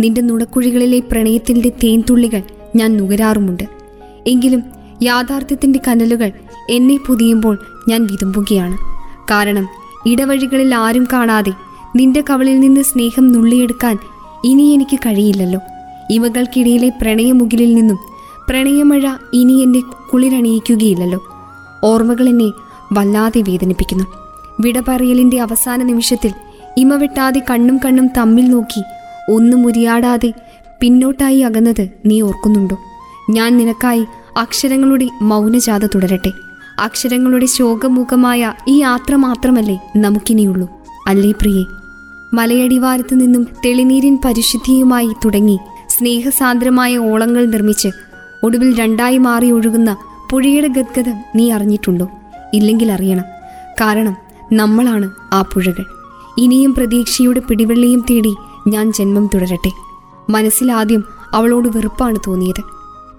[0.00, 2.42] നിന്റെ നുണക്കുഴികളിലെ പ്രണയത്തിന്റെ തേൻതുള്ളികൾ
[2.76, 3.64] ഞാൻ നുകരാറുമുണ്ട്.
[4.26, 4.62] എങ്കിലും
[5.02, 6.32] യാഥാർത്ഥ്യത്തിന്റെ കനലുകൾ
[6.70, 8.76] എന്നെ പുതിയുമ്പോൾ ഞാൻ വിതുമ്പുകയാണ്.
[9.30, 9.68] കാരണം
[10.06, 11.52] ഇടവഴികളിൽ ആരും കാണാതെ
[11.96, 13.98] നിന്റെ കവളിൽ നിന്ന് സ്നേഹം നുള്ളിയെടുക്കാൻ
[14.44, 15.60] ഇനി എനിക്ക് കഴിയില്ലല്ലോ.
[16.10, 17.98] ഇവകൾക്കിടയിലെ പ്രണയമുകിലിൽ നിന്നും
[18.48, 21.26] പ്രണയമഴ ഇനി എന്നെ കുളിരണിയിക്കുകയില്ലല്ലോ.
[21.84, 22.50] ഓർമ്മകൾ എന്നെ
[22.92, 24.04] വല്ലാതെ വേദനിപ്പിക്കുന്നു.
[24.60, 26.32] വിട പറയലിന്റെ അവസാന നിമിഷത്തിൽ
[26.76, 28.82] ഇമ വെട്ടാതെ കണ്ണും കണ്ണും തമ്മിൽ നോക്കി
[29.30, 30.32] ഒന്നും ഉരിയാടാതെ
[30.80, 32.76] പിന്നോട്ടായി അകന്നത് നീ ഓർക്കുന്നുണ്ടോ?
[33.30, 36.32] ഞാൻ നിനക്കായി അക്ഷരങ്ങളുടെ മൗനജാത തുടരട്ടെ.
[36.80, 40.68] അക്ഷരങ്ങളുടെ ശോകമുഖമായ ഈ യാത്ര മാത്രമല്ലേ നമുക്കിനിയുള്ളൂ.
[41.06, 41.64] അല്ലേ പ്രിയെ?
[42.34, 47.88] മലയടിവാരത്തു നിന്നും തെളിനീരിൻ പരിശുദ്ധിയുമായി തുടങ്ങി സ്നേഹസാന്ദ്രമായ ഓളങ്ങൾ നിർമ്മിച്ച്
[48.44, 49.96] ഒടുവിൽ രണ്ടായി മാറി ഒഴുകുന്ന
[50.30, 52.08] പുഴയുടെ ഗദ്ഗതം നീ അറിഞ്ഞിട്ടുണ്ടോ?
[52.54, 53.24] ഇല്ലെങ്കിൽ അറിയണം.
[53.80, 55.84] കാരണം നമ്മളാണ് ആ പുഴകൾ.
[56.38, 58.34] ഇനിയും പ്രതീക്ഷയുടെ പിടിവെള്ളിയും തേടി
[58.68, 59.72] ഞാൻ ജന്മം തുടരട്ടെ.
[60.30, 62.62] മനസ്സിലാദ്യം അവളോട് വെറുപ്പാണ് തോന്നിയത്.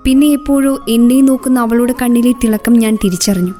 [0.03, 3.53] പിന്നെ എപ്പോഴോ എന്നെ നോക്കുന്ന അവളുടെ കണ്ണിലെ തിളക്കം ഞാൻ തിരിച്ചറിഞ്ഞു.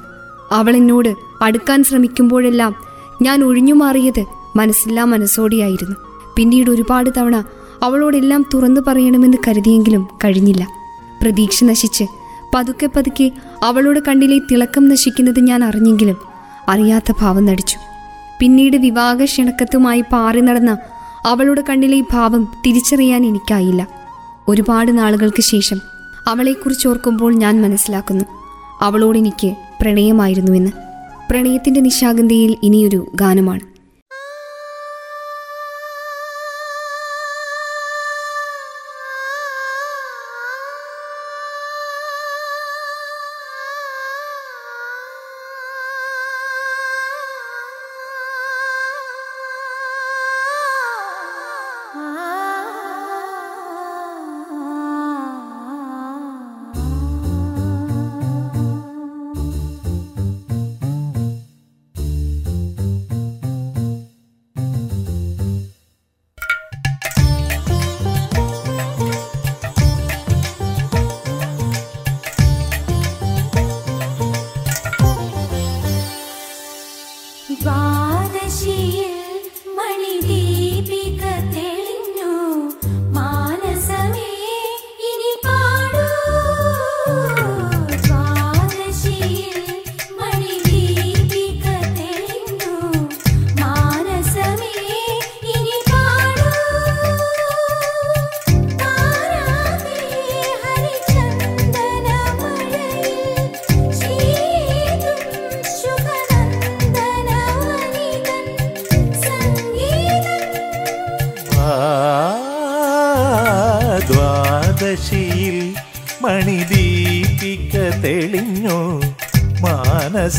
[0.52, 2.76] അവൾ എന്നോട് അടുക്കാൻ ശ്രമിക്കുമ്പോഴെല്ലാം
[3.22, 5.96] ഞാൻ ഒഴിഞ്ഞു മാറിയത് മനസ്സില്ലാ മനസ്സോടെയായിരുന്നു.
[6.36, 7.44] പിന്നീട് ഒരുപാട് തവണ
[7.84, 10.68] അവളോടെല്ലാം തുറന്നു പറയണമെന്ന് കരുതിയെങ്കിലും കഴിഞ്ഞില്ല.
[11.22, 12.04] പ്രതീക്ഷ നശിച്ച്
[12.56, 13.32] പതുക്കെ പതുക്കെ
[13.64, 16.29] അവളുടെ കണ്ണിലെ തിളക്കം നശിക്കുന്നത് ഞാൻ അറിഞ്ഞെങ്കിലും
[16.70, 17.78] അറിയാത്ത ഭാവം നടിച്ചു.
[18.40, 20.78] പിന്നീട് വിവാഹ ക്ഷണക്കത്തുമായി പാറി നടന്ന
[21.26, 23.88] അവളുടെ കണ്ണിലെ ഈ ഭാവം തിരിച്ചറിയാൻ എനിക്കായില്ല.
[24.48, 25.82] ഒരുപാട് നാളുകൾക്ക് ശേഷം
[26.28, 28.26] അവളെക്കുറിച്ച് ഓർക്കുമ്പോൾ ഞാൻ മനസ്സിലാക്കുന്നു.
[28.82, 30.72] അവളോടെനിക്ക് പ്രണയമായിരുന്നുവെന്ന്.
[31.30, 33.79] പ്രണയത്തിന്റെ നിശാഗന്ധിയിൽ ഇനിയൊരു ഗാനമാണ്.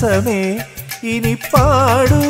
[0.02, 0.42] മാനസമേ
[1.12, 2.20] ഇനി പാടൂ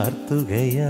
[0.00, 0.89] கார்த்துகையா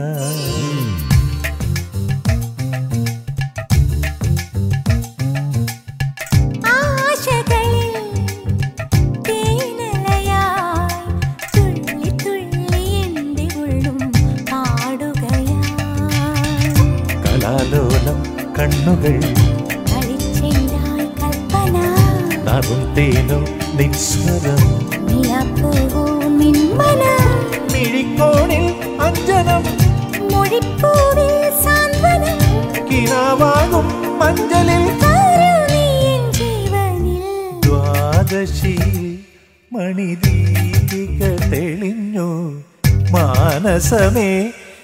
[43.20, 44.30] മാനസമേ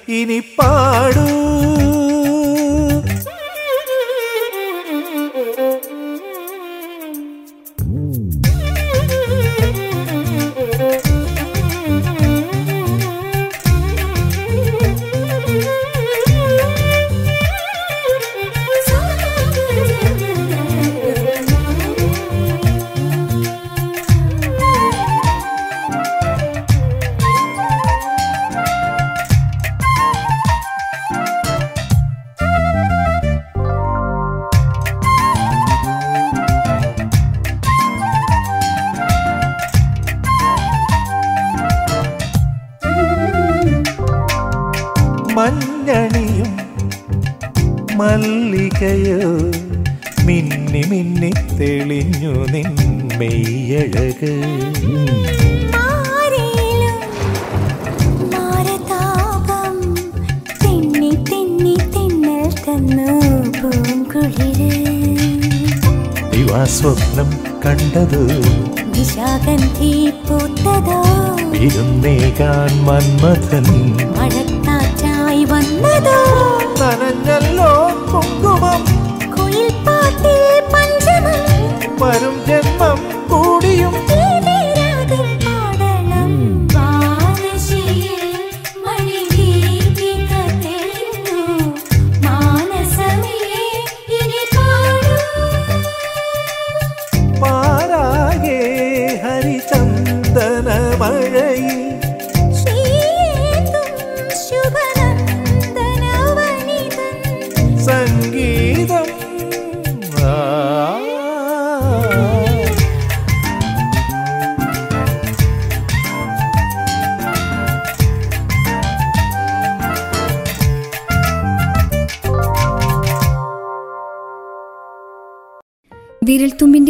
[0.08, 1.26] ഇനി പാടൂ.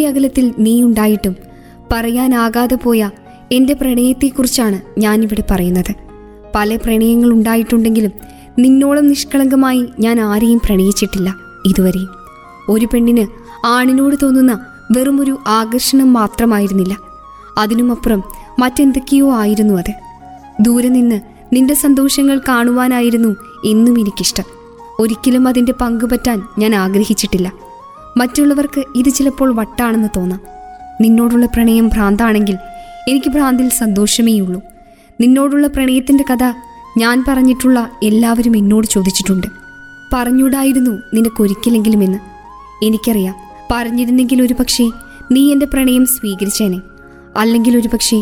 [0.07, 1.35] അകലത്തിൽ നീയുണ്ടായിട്ടും
[1.91, 3.09] പറയാനാകാതെ പോയ
[3.51, 5.93] എന്റെ പ്രണയത്തെക്കുറിച്ചാണ് ഞാനിവിടെ പറയുന്നത്.
[6.55, 8.11] പല പ്രണയങ്ങൾ ഉണ്ടായിട്ടുണ്ടെങ്കിലും
[8.59, 11.35] നിന്നോളം നിഷ്കളങ്കമായി ഞാൻ ആരെയും പ്രണയിച്ചിട്ടില്ല
[11.65, 12.09] ഇതുവരെയും
[12.69, 13.27] ഒരു പെണ്ണിന്
[13.65, 16.97] ആണിനോട് തോന്നുന്ന വെറുമൊരു ആകർഷണം മാത്രമായിരുന്നില്ല.
[17.57, 18.23] അതിനുമപ്പുറം
[18.59, 19.93] മറ്റെന്തൊക്കെയോ ആയിരുന്നു അത്.
[20.61, 21.21] ദൂരെ നിന്ന്
[21.53, 23.35] നിന്റെ സന്തോഷങ്ങൾ കാണുവാനായിരുന്നു
[23.65, 24.43] എന്നും എനിക്കിഷ്ടം.
[24.99, 27.53] ഒരിക്കലും അതിന്റെ പങ്കുപറ്റാൻ ഞാൻ ആഗ്രഹിച്ചിട്ടില്ല.
[28.17, 30.41] മറ്റുള്ളവർക്ക് ഇത് ചിലപ്പോൾ വട്ടാണെന്ന് തോന്നാം.
[31.01, 32.57] നിന്നോടുള്ള പ്രണയം ഭ്രാന്താണെങ്കിൽ
[33.07, 34.61] എനിക്ക് ഭ്രാന്തിൽ സന്തോഷമേയുള്ളൂ.
[35.21, 36.53] നിന്നോടുള്ള പ്രണയത്തിന്റെ കഥ
[36.97, 39.47] ഞാൻ പറഞ്ഞിട്ടുള്ള എല്ലാവരും എന്നോട് ചോദിച്ചിട്ടുണ്ട്.
[40.13, 42.17] പറഞ്ഞൂടായിരുന്നു നിനക്കൊരിക്കലെങ്കിലും എന്ന്
[42.85, 43.35] എനിക്കറിയാം
[43.71, 44.91] പറഞ്ഞിരുന്നെങ്കിൽ ഒരു പക്ഷേ
[45.31, 46.79] നീ എന്റെ പ്രണയം സ്വീകരിച്ചേനെ.
[47.37, 48.17] അല്ലെങ്കിൽ ഒരു പക്ഷേ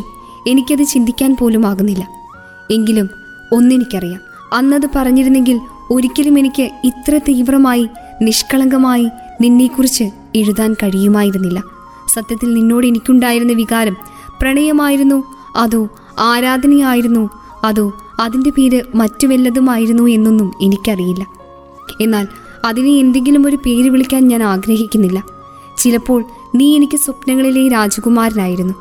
[0.47, 2.07] എനിക്കത് ചിന്തിക്കാൻ പോലും ആകുന്നില്ല.
[2.71, 3.09] എങ്കിലും
[3.51, 4.19] ഒന്നെനിക്കറിയാം
[4.53, 5.59] അന്നത് പറഞ്ഞിരുന്നെങ്കിൽ
[5.91, 7.87] ഒരിക്കലും എനിക്ക് ഇത്ര തീവ്രമായി
[8.21, 9.09] നിഷ്കളങ്കമായി
[9.41, 10.03] നിന്നെക്കുറിച്ച്
[10.35, 11.63] എഴുതാൻ കഴിയുമായിരുന്നില്ല.
[12.07, 13.97] സത്യത്തിൽ നിന്നോട് എനിക്കുണ്ടായിരുന്ന വികാരം
[14.41, 15.23] പ്രണയമായിരുന്നു
[15.55, 17.29] അതോ ആരാധനയായിരുന്നു
[17.63, 21.27] അതോ അതിന്റെ പേര് മറ്റു വല്ലതുമായിരുന്നു എന്നൊന്നും എനിക്കറിയില്ല.
[22.01, 22.27] എന്നാൽ
[22.65, 25.23] അതിനെ എന്തെങ്കിലും ഒരു പേര് വിളിക്കാൻ ഞാൻ ആഗ്രഹിക്കുന്നില്ല.
[25.77, 26.23] ചിലപ്പോൾ
[26.55, 28.73] നീ എനിക്ക് സ്വപ്നങ്ങളിലെ രാജകുമാരനായിരുന്നു.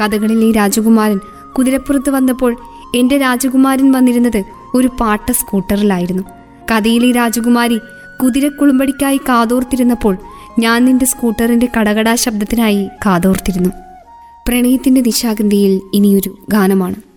[0.00, 1.20] കഥകളിലെ രാജകുമാരൻ
[1.58, 2.56] കുതിരപ്പുറത്ത് വന്നപ്പോൾ
[2.94, 4.44] എന്റെ രാജകുമാരൻ വന്നിരുന്നത്
[4.74, 6.22] ഒരു പാട്ട സ്കൂട്ടറിലായിരുന്നു.
[6.70, 7.80] കഥയിലെ രാജകുമാരി
[8.22, 10.18] കുതിരക്കുളുമ്പടിക്കായി കാതോർത്തിരുന്നപ്പോൾ
[10.58, 13.70] ഞാൻ നിന്റെ സ്കൂട്ടറിന്റെ കടകടാ ശബ്ദത്തിനായി കാതോർത്തിരുന്നു.
[14.48, 17.09] പ്രണയത്തിന്റെ ദിശാഗന്ധിയിൽ ഇനിയൊരു ഗാനമാണ്.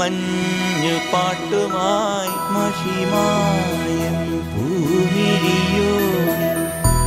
[0.00, 4.16] മഞ്ഞു പാട്ടുമായി മഹിമായം
[4.52, 6.48] ഭൂമിരിയോടി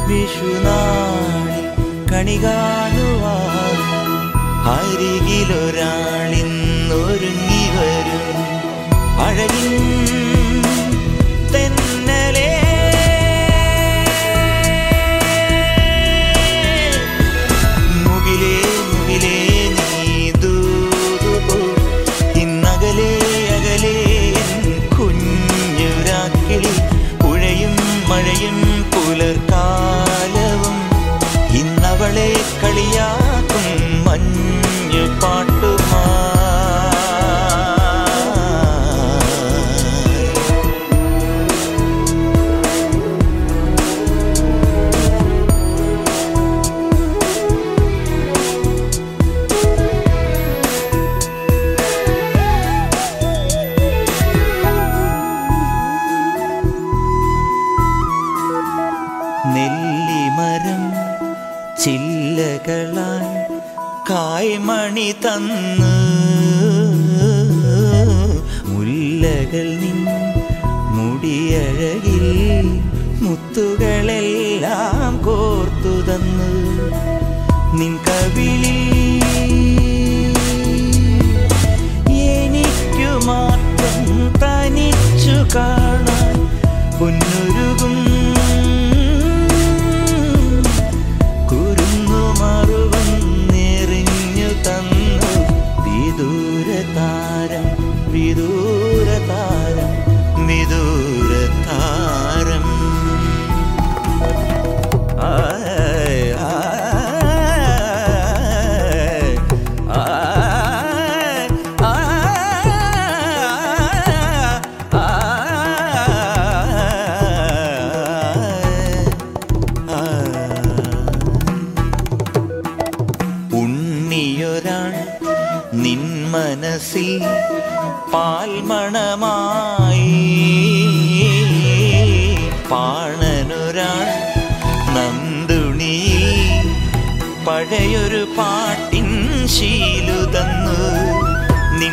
[0.09, 1.61] വിഷുനാളി
[2.11, 3.79] കണി കാണുവാൻ
[35.23, 35.69] பாட்டு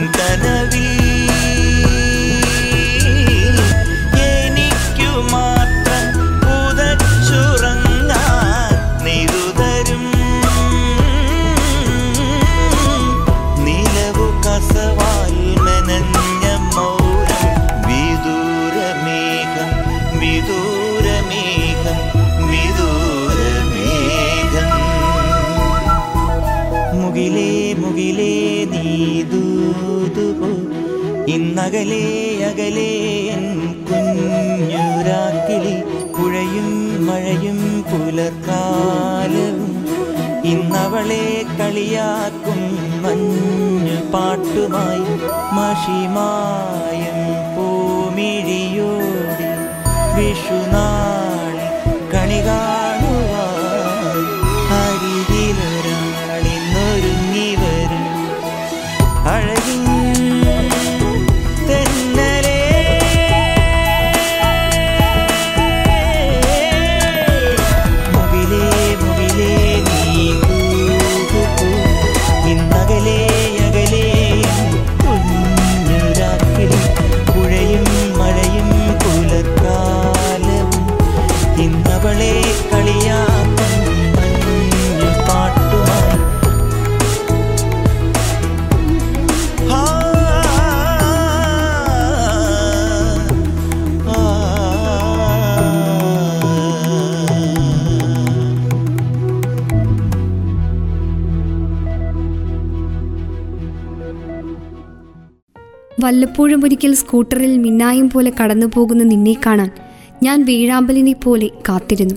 [0.00, 0.89] நின் கனவி
[106.30, 109.70] വല്ലപ്പോഴും ഒരിക്കൽ സ്കൂട്ടറിൽ മിന്നായം പോലെ കടന്നു പോകുന്ന നിന്നെ കാണാൻ
[110.22, 112.14] ഞാൻ വീഴാമ്പലിനെ പോലെ കാത്തിരുന്നു.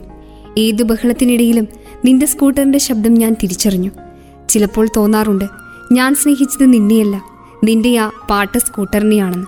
[0.58, 1.68] ഏതു ബഹളത്തിനിടയിലും
[2.06, 3.90] നിന്റെ സ്കൂട്ടറിന്റെ ശബ്ദം ഞാൻ തിരിച്ചറിഞ്ഞു.
[4.50, 5.46] ചിലപ്പോൾ തോന്നാറുണ്ട്
[5.92, 7.16] ഞാൻ സ്നേഹിച്ചത് നിന്നെയല്ല
[7.64, 9.48] നിന്റെ ആ പാട്ട സ്കൂട്ടറിനെയാണെന്ന്.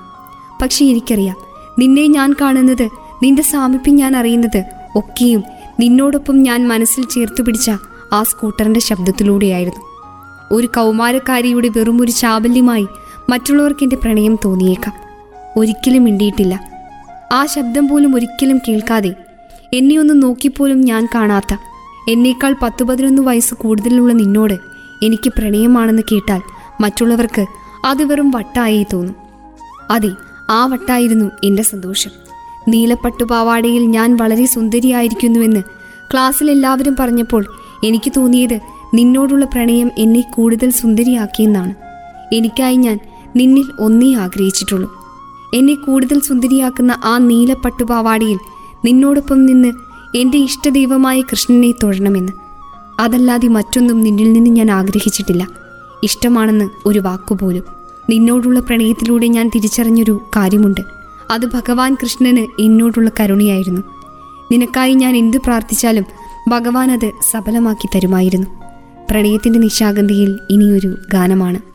[0.62, 1.38] പക്ഷേ എനിക്കറിയാം
[1.80, 2.90] നിന്നെ ഞാൻ കാണുന്നത്
[3.24, 4.64] നിന്റെ സാമീപ്യം ഞാൻ അറിയുന്നത്
[4.96, 5.44] ഒക്കെയും
[5.80, 7.72] നിന്നോടൊപ്പം ഞാൻ മനസ്സിൽ ചേർത്തു പിടിച്ച
[8.14, 9.82] ആ സ്കൂട്ടറിന്റെ ശബ്ദത്തിലൂടെയായിരുന്നു.
[10.52, 12.88] ഒരു കൗമാരക്കാരിയുടെ വെറുമൊരു ചാബല്യമായി
[13.30, 14.94] മറ്റുള്ളവർക്ക് എന്റെ പ്രണയം തോന്നിയേക്കാം.
[15.58, 16.64] ഒരിക്കലും മിണ്ടിയിട്ടില്ല.
[17.34, 19.16] ആ ശബ്ദം പോലും ഒരിക്കലും കേൾക്കാതെ
[19.74, 21.58] എന്നെ ഒന്ന് നോക്കിപ്പോലും ഞാൻ കാണാത്ത
[22.10, 24.54] എന്നേക്കാൾ പത്തു പതിനൊന്ന് വയസ്സ് കൂടുതലുള്ള നിന്നോട്
[25.04, 26.42] എനിക്ക് പ്രണയമാണെന്ന് കേട്ടാൽ
[26.82, 27.46] മറ്റുള്ളവർക്ക്
[27.86, 29.16] അത് വെറും വട്ടായേ തോന്നും.
[29.92, 30.10] അതെ
[30.50, 32.12] ആ വട്ടായിരുന്നു എന്റെ സന്തോഷം.
[32.68, 35.62] നീലപ്പട്ടുപാവാടയിൽ ഞാൻ വളരെ സുന്ദരിയായിരിക്കുന്നുവെന്ന്
[36.12, 37.46] ക്ലാസ്സിൽ എല്ലാവരും പറഞ്ഞപ്പോൾ
[37.84, 38.60] എനിക്ക് തോന്നിയത്
[38.94, 41.74] നിന്നോടുള്ള പ്രണയം എന്നെ കൂടുതൽ സുന്ദരിയാക്കിയെന്നാണ്
[42.34, 43.00] എനിക്കായി ഞാൻ
[43.36, 45.06] നിന്നിൽ ഒന്നേ ആഗ്രഹിച്ചിട്ടുള്ളൂ.
[45.54, 48.40] എന്നെ കൂടുതൽ സുന്ദരിയാക്കുന്ന ആ നീലപ്പട്ടുപാവാടിയിൽ
[48.86, 49.74] നിന്നോടൊപ്പം നിന്ന്
[50.16, 52.32] എന്റെ ഇഷ്ടദൈവമായ കൃഷ്ണനെ തൊഴണമെന്ന്.
[53.00, 55.48] അതല്ലാതെ മറ്റൊന്നും നിന്നിൽ നിന്ന് ഞാൻ ആഗ്രഹിച്ചിട്ടില്ല.
[56.04, 57.64] ഇഷ്ടമാണെന്ന് ഒരു വാക്കുപോലും.
[58.10, 60.82] നിന്നോടുള്ള പ്രണയത്തിലൂടെ ഞാൻ തിരിച്ചറിഞ്ഞൊരു കാര്യമുണ്ട്.
[61.32, 63.82] അത് ഭഗവാൻ കൃഷ്ണന് എന്നോടുള്ള കരുണയായിരുന്നു.
[64.52, 66.06] നിനക്കായി ഞാൻ എന്തു പ്രാർത്ഥിച്ചാലും
[66.48, 68.48] ഭഗവാൻ അത് സഫലമാക്കി തരുമായിരുന്നു.
[69.12, 71.75] പ്രണയത്തിന്റെ നിശാഗന്ധിയിൽ ഇനിയൊരു ഗാനമാണ്.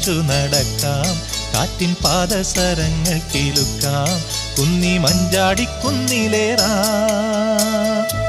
[0.00, 1.20] കടിച്ചു നടക്കാം.
[1.54, 4.20] കാറ്റിൻ പാദസരങ്ങൾ കിലുക്കാം.
[4.58, 8.19] കുന്നി മഞ്ചാടി കുന്നിലേറാം.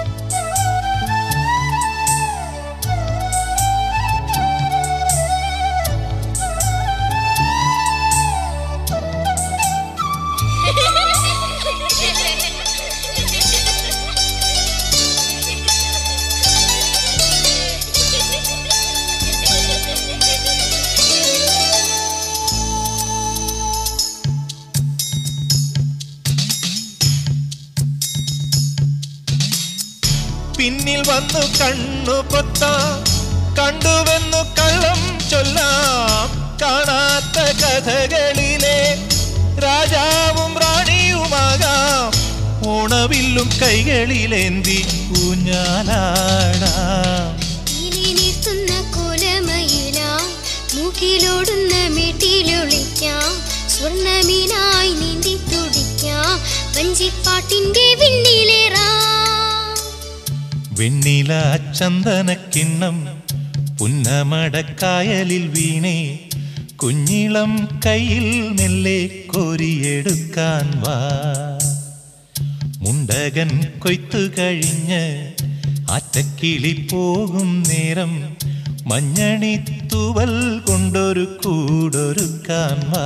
[31.31, 32.63] പിന്നിൽ വന്നു കണ്ണു പൊത്ത
[33.59, 36.57] കണ്ടുവെന്നു കള്ളം ചൊല്ലാം.
[36.61, 38.97] കാണാത്ത കഥകളിലെ
[39.63, 42.11] രാജാവും റാണിയുമാകാം.
[42.69, 44.85] ഓണവില്ലും കൈകളിലേന്തി
[45.25, 47.41] ഊഞ്ഞാലാടാം.
[50.75, 53.41] മൂക്കിലോടുന്ന മെട്ടിലൊളിക്കാം.
[53.69, 56.41] സ്വർണമീനായി നീന്തി തുടിക്കാം.
[56.77, 58.70] വഞ്ചിപ്പാട്ടിന്റെ വിണ്ണിലേറാം
[60.81, 61.31] വെണ്ണില
[61.79, 62.95] ചന്ദനക്കിണ്ണം
[63.79, 66.19] പുന്നമടക്കായലിൽ വീണേ
[66.75, 70.95] കുഞ്ഞിളം കയ്യിൽ മെല്ലെ കോരിയെടുക്കാൻ വാ.
[72.77, 75.33] മുണ്ടകൻ കൊയ്ത്തു കഴിഞ്ഞ്
[75.91, 78.35] ആറ്റക്കിളി പോകും നേരം
[78.85, 79.55] മഞ്ഞണി
[79.93, 83.05] തൂവൽ കൊണ്ടൊരു കൂടൊരുക്കാൻ വാ.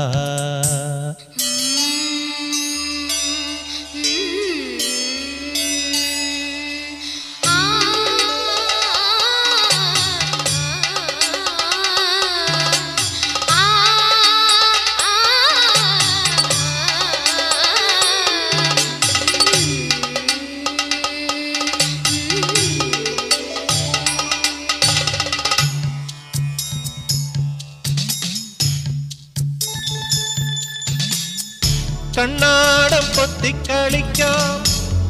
[32.18, 34.64] കണ്ണാടം പൊത്തിക്കളിക്കാം.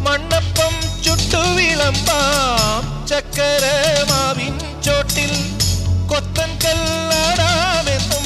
[0.06, 3.66] മണ്ണപ്പം ചുട്ടുവിളമ്പാം ചക്കര
[4.12, 5.34] മാവിൻ ചോട്ടിൽ
[6.12, 8.26] കൊത്തൻ കല്ലാടാമെന്നും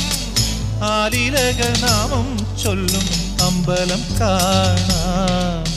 [0.94, 2.28] ആലിലകനാമം
[2.64, 3.08] ചൊല്ലും
[3.48, 5.69] അമ്പലം കാണാം.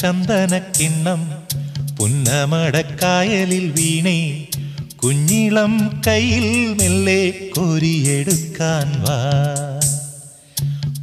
[0.00, 1.20] ചന്ദനക്കിണ്ണം
[1.98, 4.18] പുന്നമടക്കായലിൽ വീണേ
[4.96, 5.72] കുഞ്ഞിളം
[6.06, 6.46] കയ്യിൽ
[6.78, 7.20] മെല്ലെ
[7.56, 9.18] കോരിയെടുക്കാൻ വാ.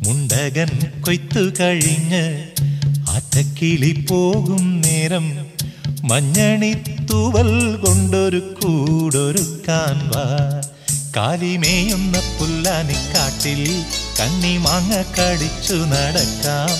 [0.06, 2.24] മുണ്ടകൻ കൊയ്ത്തു കഴിഞ്ഞ്
[3.10, 5.28] ആറ്റക്കിളി പോകും നേരം
[6.04, 10.26] മഞ്ഞണിത്തൂവൽ കൊണ്ടൊരു കൂടൊരുക്കാൻ വാ.
[11.18, 13.62] കാലിമേയുന്ന പുല്ലാനിക്കാട്ടിൽ
[14.20, 16.74] കണ്ണി മാങ്ങ കടിച്ചു നടക്കാം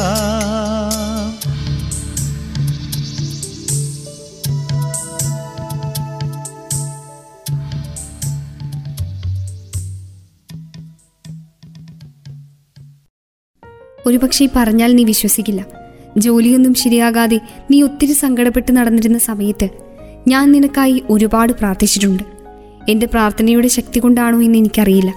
[14.08, 15.66] ഒരുപക്ഷെ പറഞ്ഞാൽ നീ വിശ്വസിക്കില്ല.
[16.18, 19.70] ജോലിയൊന്നും ശരിയാകാതെ നീ ഒത്തിരി സങ്കടപ്പെട്ട് നടന്നിരുന്ന സമയത്ത്
[20.28, 22.41] ഞാൻ നിനക്കായി ഒരുപാട് പ്രാർത്ഥിച്ചിട്ടുണ്ട്.
[22.90, 25.14] എന്റെ പ്രാർത്ഥനയുടെ ശക്തി കൊണ്ടാണോ എന്ന് എനിക്കറിയില്ല.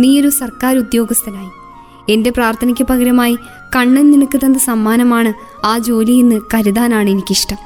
[0.00, 1.48] നീയൊരു സർക്കാർ ഉദ്യോഗസ്ഥനായി.
[2.12, 3.36] എന്റെ പ്രാർത്ഥനയ്ക്ക് പകരമായി
[3.76, 5.32] കണ്ണൻ നിനക്ക് തന്ന സമ്മാനമാണ്
[5.66, 7.56] ആ ജോലി എന്ന് കരുതാനാണ് എനിക്കിഷ്ടം.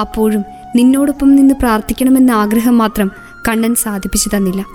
[0.00, 0.44] അപ്പോഴും
[0.76, 3.10] നിന്നോടൊപ്പം നിന്ന് പ്രാർത്ഥിക്കണമെന്ന ആഗ്രഹം മാത്രം
[3.48, 4.66] കണ്ണൻ സാധിപ്പിച്ചു തന്നില്ല.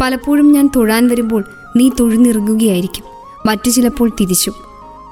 [0.00, 1.44] പലപ്പോഴും ഞാൻ തൊഴാൻ വരുമ്പോൾ
[1.76, 3.04] നീ തൊഴുന്നിറങ്ങുകയായിരിക്കും.
[3.46, 4.52] മറ്റു ചിലപ്പോൾ തിരിച്ചു.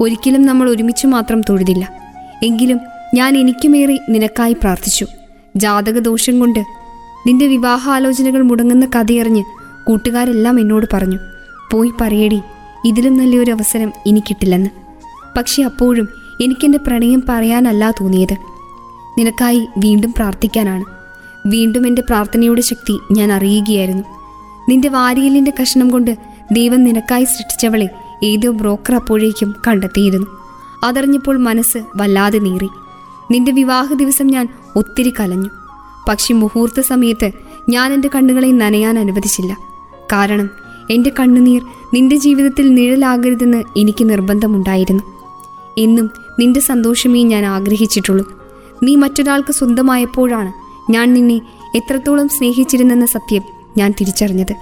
[0.00, 1.92] ഒരിക്കലും നമ്മൾ ഒരുമിച്ച് മാത്രം തൊഴുതില്ല.
[2.42, 2.80] എങ്കിലും
[3.14, 5.06] ഞാൻ എനിക്കുമേറെ നിനക്കായി പ്രാർത്ഥിച്ചു.
[5.56, 6.81] ജാതക ദോഷം കൊണ്ട്
[7.26, 9.44] നിന്റെ വിവാഹാലോചനകൾ മുടങ്ങുന്ന കഥയറിഞ്ഞ്
[9.84, 11.18] കൂട്ടുകാരെല്ലാം എന്നോട് പറഞ്ഞു
[11.70, 12.40] പോയി പറയടി
[12.84, 14.70] ഇതിലും നല്ലൊരു അവസരം ഇനി കിട്ടില്ലെന്ന്.
[15.36, 16.08] പക്ഷെ അപ്പോഴും
[16.42, 18.36] എനിക്കെന്റെ പ്രണയം പറയാനല്ല തോന്നിയത്.
[19.18, 20.84] നിനക്കായി വീണ്ടും പ്രാർത്ഥിക്കാനാണ്.
[21.46, 24.02] വീണ്ടും എന്റെ പ്രാർത്ഥനയുടെ ശക്തി ഞാൻ അറിയുകയായിരുന്നു.
[24.68, 26.18] നിന്റെ വാരിയലിന്റെ കഷ്ണം കൊണ്ട്
[26.52, 27.88] ദൈവം നിനക്കായി സൃഷ്ടിച്ചവളെ
[28.24, 30.26] ഏതോ ബ്രോക്കർ അപ്പോഴേക്കും കണ്ടെത്തിയിരുന്നു.
[30.84, 32.68] അതറിഞ്ഞപ്പോൾ മനസ്സ് വല്ലാതെ നീറി.
[33.30, 35.61] നിന്റെ വിവാഹ ദിവസം ഞാൻ ഒത്തിരി കലഞ്ഞു.
[36.08, 37.30] പക്ഷെ മുഹൂർത്ത സമയത്ത്
[37.68, 39.56] ഞാൻ എന്റെ കണ്ണുകളെ നനയാൻ അനുവദിച്ചില്ല.
[40.12, 40.50] കാരണം
[40.90, 41.62] എന്റെ കണ്ണുനീർ
[41.94, 45.02] നിന്റെ ജീവിതത്തിൽ നിഴലാകരുതെന്ന് എനിക്ക് നിർബന്ധമുണ്ടായിരുന്നു.
[45.78, 48.40] എന്നും നിന്റെ സന്തോഷമേ ഞാൻ ആഗ്രഹിച്ചിട്ടുള്ളൂ.
[48.82, 50.52] നീ മറ്റൊരാൾക്ക് സ്വന്തമായപ്പോഴാണ്
[50.92, 51.40] ഞാൻ നിന്നെ
[51.76, 53.42] എത്രത്തോളം സ്നേഹിച്ചിരുന്നെന്ന സത്യം
[53.76, 54.54] ഞാൻ തിരിച്ചറിഞ്ഞത്.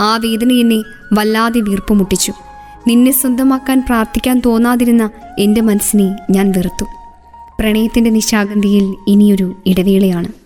[0.00, 0.82] ആ വേദന എന്നെ
[1.12, 2.32] വല്ലാതെ വീർപ്പുമുട്ടിച്ചു.
[2.88, 6.84] നിന്നെ സ്വന്തമാക്കാൻ പ്രാർത്ഥിക്കാൻ തോന്നാതിരുന്ന എന്റെ മനസ്സിനെ ഞാൻ വെറുത്തു.
[7.60, 10.43] പ്രണയത്തിന്റെ നിശാഗന്ധിയിൽ ഇനിയൊരു ഇടവേളയാണ്.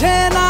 [0.00, 0.49] मुझे ना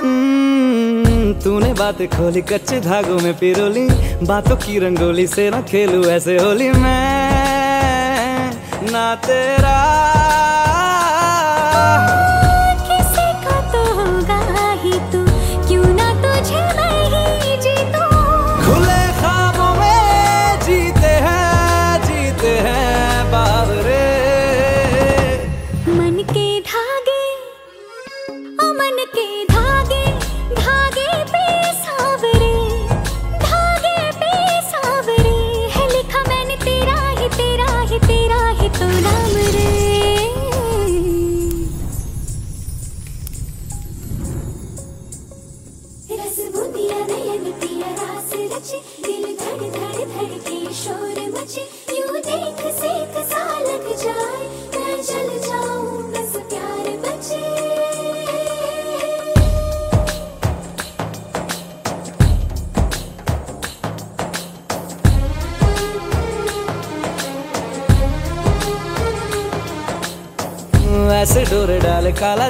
[0.00, 3.88] हम्म, तूने बात खोली कच्चे धागों में पिरोली।
[4.26, 8.50] बातों की रंगोली से ना खेलू ऐसे होली मैं।
[8.90, 9.99] ना तेरा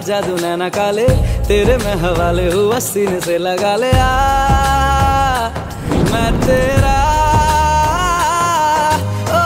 [0.01, 1.09] जादू नैना काले,
[1.49, 5.51] तेरे में हवाले हुआ सीने से लगा ले आ।
[6.13, 6.99] मैं तेरा,
[9.31, 9.43] ओ,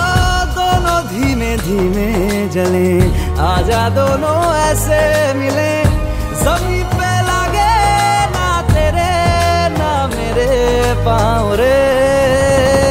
[0.57, 5.84] दोनों धीमे धीमे जले। आजा दोनों ऐसे मिले
[6.44, 7.74] जमी पे लागे,
[8.26, 9.12] ना तेरे,
[9.78, 12.84] ना मेरे पाँव रे।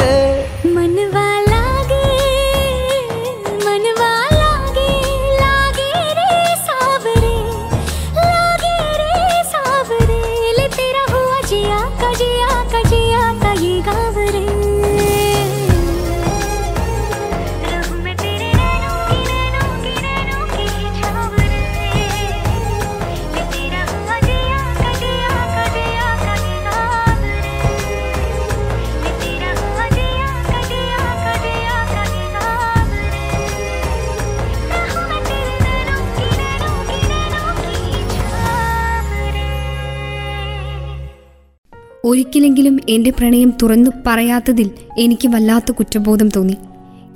[42.05, 46.57] ഒരിക്കലെങ്കിലും എന്റെ പ്രണയം തുറന്നു പറയാത്തതിൽ എനിക്ക് വല്ലാത്ത കുറ്റബോധം തോന്നി.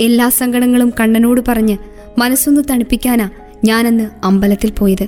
[0.02, 1.78] എല്ലാ സങ്കടങ്ങളും കണ്ണനോട് പറഞ്ഞ്
[2.20, 3.30] മനസ്സൊന്ന് തണുപ്പിക്കാനാ
[3.66, 5.08] ഞാനന്ന് അമ്പലത്തിൽ പോയത്.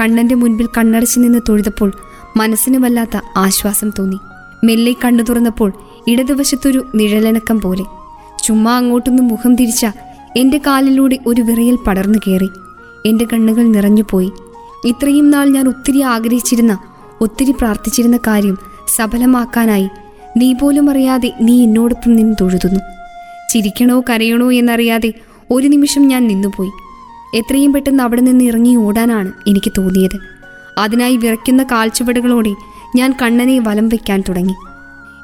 [0.00, 1.92] കണ്ണന്റെ മുൻപിൽ കണ്ണടച്ചു നിന്ന് തൊഴുതപ്പോൾ
[2.36, 4.16] മനസ്സിന് വല്ലാത്ത ആശ്വാസം തോന്നി.
[4.64, 5.72] മെല്ലെ കണ്ണു തുറന്നപ്പോൾ
[6.08, 7.84] ഇടതുവശത്തൊരു നിഴലനക്കം പോലെ.
[8.44, 9.86] ചുമ്മാ അങ്ങോട്ടൊന്ന് മുഖം തിരിച്ച
[10.36, 12.48] എന്റെ കാലിലൂടെ ഒരു വിറയൽ പടർന്നു കയറി.
[13.06, 14.30] എന്റെ കണ്ണുകൾ നിറഞ്ഞുപോയി.
[14.84, 16.78] ഇത്രയും നാൾ ഞാൻ ഒത്തിരി ആഗ്രഹിച്ചിരുന്ന
[17.20, 18.58] ഒത്തിരി പ്രാർത്ഥിച്ചിരുന്ന കാര്യം
[18.88, 19.88] സഫലമാക്കാനായി
[20.36, 22.80] നീ പോലും അറിയാതെ നീ എന്നോടൊപ്പം നിന്ന് തൊഴുതുന്നു.
[23.50, 25.12] ചിരിക്കണോ കരയണോ എന്നറിയാതെ
[25.50, 26.70] ഒരു നിമിഷം ഞാൻ നിന്നുപോയി.
[27.34, 30.18] എത്രയും പെട്ടെന്ന് അവിടെ നിന്ന് ഇറങ്ങി ഓടാനാണ് എനിക്ക് തോന്നിയത്.
[30.78, 32.54] അതിനായി വിറയ്ക്കുന്ന കാൽച്ചുവടുകളോടെ
[32.96, 34.54] ഞാൻ കണ്ണനെ വലം വയ്ക്കാൻ തുടങ്ങി.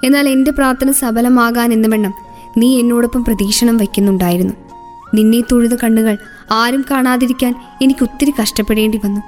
[0.04, 2.14] എന്നാൽ എന്റെ പ്രാർത്ഥന സഫലമാകാൻ എന്ന വണ്ണം
[2.58, 4.54] നീ എന്നോടൊപ്പം പ്രതീക്ഷണം വയ്ക്കുന്നുണ്ടായിരുന്നു.
[5.14, 6.18] നിന്നെ തൊഴുത കണ്ണുകൾ
[6.52, 9.20] ആരും കാണാതിരിക്കാൻ എനിക്ക് ഒത്തിരി കഷ്ടപ്പെടേണ്ടി വന്നു.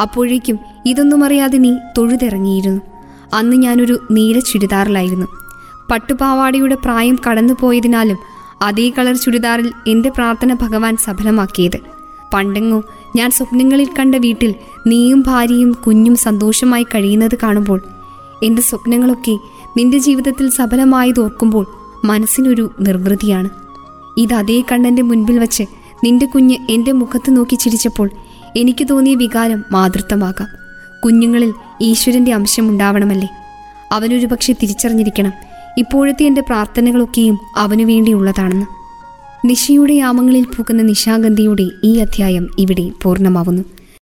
[0.00, 2.91] അപ്പോഴേക്കും ഇതൊന്നും അറിയാതെ നീ തൊഴുതിറങ്ങിയിരുന്നു.
[3.32, 5.26] അന്ന് ഞാനൊരു നീല ചുരിദാറിലായിരുന്നു.
[5.90, 8.18] പട്ടുപാവാടിയുടെ പ്രായം കടന്നുപോയതിനാലും
[8.62, 11.78] അതേ കളർ ചുരിദാറിൽ എന്റെ പ്രാർത്ഥന ഭഗവാൻ സഫലമാക്കിയത്.
[12.34, 12.82] പണ്ടെങ്ങോ
[13.16, 14.54] ഞാൻ സ്വപ്നങ്ങളിൽ കണ്ട വീട്ടിൽ
[14.86, 17.80] നീയും ഭാര്യയും കുഞ്ഞും സന്തോഷമായി കഴിയുന്നത് കാണുമ്പോൾ
[18.42, 19.38] എന്റെ സ്വപ്നങ്ങളൊക്കെ
[19.76, 21.66] നിന്റെ ജീവിതത്തിൽ സഫലമായത് ഓർക്കുമ്പോൾ
[22.04, 23.48] മനസ്സിനൊരു നിർവൃതിയാണ്.
[24.16, 25.62] ഇത് അതേ കണ്ണന്റെ മുൻപിൽ വച്ച്
[26.04, 28.10] നിന്റെ കുഞ്ഞ് എന്റെ മുഖത്ത് നോക്കി ചിരിച്ചപ്പോൾ
[28.56, 30.48] എനിക്ക് തോന്നിയ വികാരം മാതൃത്വമാകാം.
[31.04, 33.28] കുഞ്ഞുങ്ങളിൽ ഈശ്വരന്റെ അംശം ഉണ്ടാവണമല്ലേ?
[33.92, 35.32] അവനൊരു പക്ഷെ തിരിച്ചറിഞ്ഞിരിക്കണം.
[35.78, 38.66] ഇപ്പോഴത്തെ എന്റെ പ്രാർത്ഥനകളൊക്കെയും അവനു വേണ്ടിയുള്ളതാണെന്ന്.
[39.44, 43.62] നിശയുടെ യാമങ്ങളിൽ പൂക്കുന്ന നിശാഗന്ധിയുടെ ഈ അധ്യായം ഇവിടെ പൂർണമാവുന്നു.